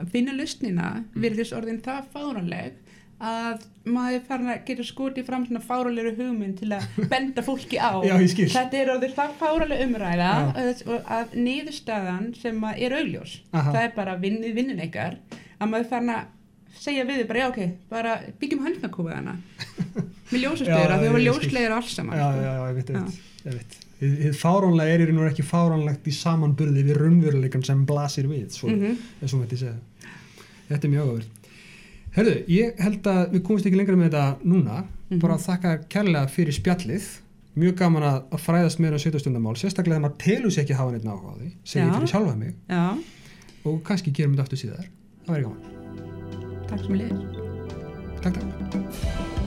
að 0.00 0.08
finna 0.14 0.32
lustnina 0.32 0.86
virðist 1.12 1.52
orðin 1.52 1.82
það 1.84 2.06
fáranleg 2.14 2.78
að 3.20 3.64
maður 3.84 4.22
farin 4.28 4.48
að 4.52 4.60
geta 4.68 4.84
skotið 4.88 5.26
fram 5.28 5.44
svona 5.46 5.60
fáralegur 5.64 6.14
hugmynd 6.16 6.58
til 6.60 6.70
að 6.72 6.86
benda 7.12 7.42
fólki 7.44 7.76
á 7.80 8.00
Já, 8.06 8.14
þetta 8.54 8.78
er 8.80 8.92
orðið 8.94 9.14
það 9.18 9.34
fáraleg 9.40 9.82
umræða 9.86 10.28
að, 10.56 10.82
að 11.18 11.34
niðurstaðan 11.46 12.30
sem 12.40 12.62
er 12.72 12.94
augljós 13.00 13.34
Aha. 13.52 13.72
það 13.74 13.82
er 13.84 13.92
bara 13.96 14.14
vinnið 14.22 14.54
vinnuleikar 14.56 15.18
að 15.60 15.68
maður 15.74 15.90
farin 15.92 16.14
að 16.16 16.28
segja 16.80 17.04
við 17.04 17.26
bara 17.28 17.42
já 17.44 17.48
ok, 17.50 17.60
bara 17.92 18.14
byggjum 18.40 18.64
handnakofa 18.64 19.18
hana 19.18 19.36
með 20.30 20.38
ljósastöður 20.46 20.94
að 20.94 21.04
þau 21.04 21.10
var 21.10 21.20
skil. 21.20 21.26
ljóslegir 21.28 21.74
alls 21.76 21.92
saman 21.98 22.16
já, 22.20 22.24
sko. 22.30 22.40
já, 22.40 22.52
já, 22.56 22.64
ég 22.70 22.78
veit, 22.80 22.90
ég 22.90 23.04
veit, 23.04 23.20
ég 23.44 23.58
veit. 23.58 23.78
Hið, 24.00 24.12
hið 24.24 24.36
fáránlega 24.40 24.94
er 24.94 25.02
í 25.04 25.06
raun 25.10 25.18
og 25.20 25.26
ekki 25.28 25.44
fáránlegt 25.44 26.06
í 26.08 26.12
samanburði 26.16 26.84
við 26.86 27.00
raunveruleikan 27.02 27.64
sem 27.68 27.82
blasir 27.88 28.30
við, 28.30 28.46
svo, 28.56 28.70
Mhm. 28.72 28.94
eins 29.20 29.34
og 29.36 29.42
mætti 29.42 29.58
segja. 29.60 29.76
Þetta 30.70 30.86
er 30.88 30.92
mjög 30.94 31.10
áverð. 31.10 31.26
Herðu, 32.16 32.32
ég 32.50 32.78
held 32.82 33.06
að 33.06 33.20
við 33.36 33.42
komumst 33.46 33.66
ekki 33.68 33.78
lengra 33.78 33.96
með 33.96 34.08
þetta 34.10 34.24
núna, 34.44 34.84
Mhm. 35.10 35.20
bara 35.22 35.34
að 35.36 35.44
þakka 35.46 35.88
kærlega 35.88 36.28
fyrir 36.30 36.54
spjallið, 36.54 37.06
mjög 37.56 37.74
gaman 37.76 38.02
að, 38.02 38.22
að 38.30 38.40
fræðast 38.46 38.78
meira 38.82 38.94
um 38.94 39.02
sveitastundamál, 39.02 39.56
sérstaklega 39.58 39.96
þegar 39.98 40.04
maður 40.06 40.18
telur 40.18 40.50
sér 40.54 40.64
ekki 40.64 40.74
hafa 40.78 40.92
neitt 40.92 41.04
náhuga 41.04 41.34
á 41.34 41.38
því, 41.38 41.50
segir 41.64 41.86
Já. 41.86 41.94
fyrir 41.94 42.12
sjálfa 42.14 42.36
mig 42.38 42.54
já, 42.68 42.98
og 43.66 43.82
kannski 43.84 44.12
gerum 44.12 44.32
við 44.34 44.38
þetta 44.38 44.46
aftur 44.46 44.62
síðar. 44.62 44.86
Það 45.26 45.34
væri 45.34 45.42
gaman. 45.42 46.66
takk 46.68 46.80
sem 46.80 46.94
ég 46.94 47.00
leiðir 47.00 47.36
Takk, 48.20 48.34
takk. 48.70 49.39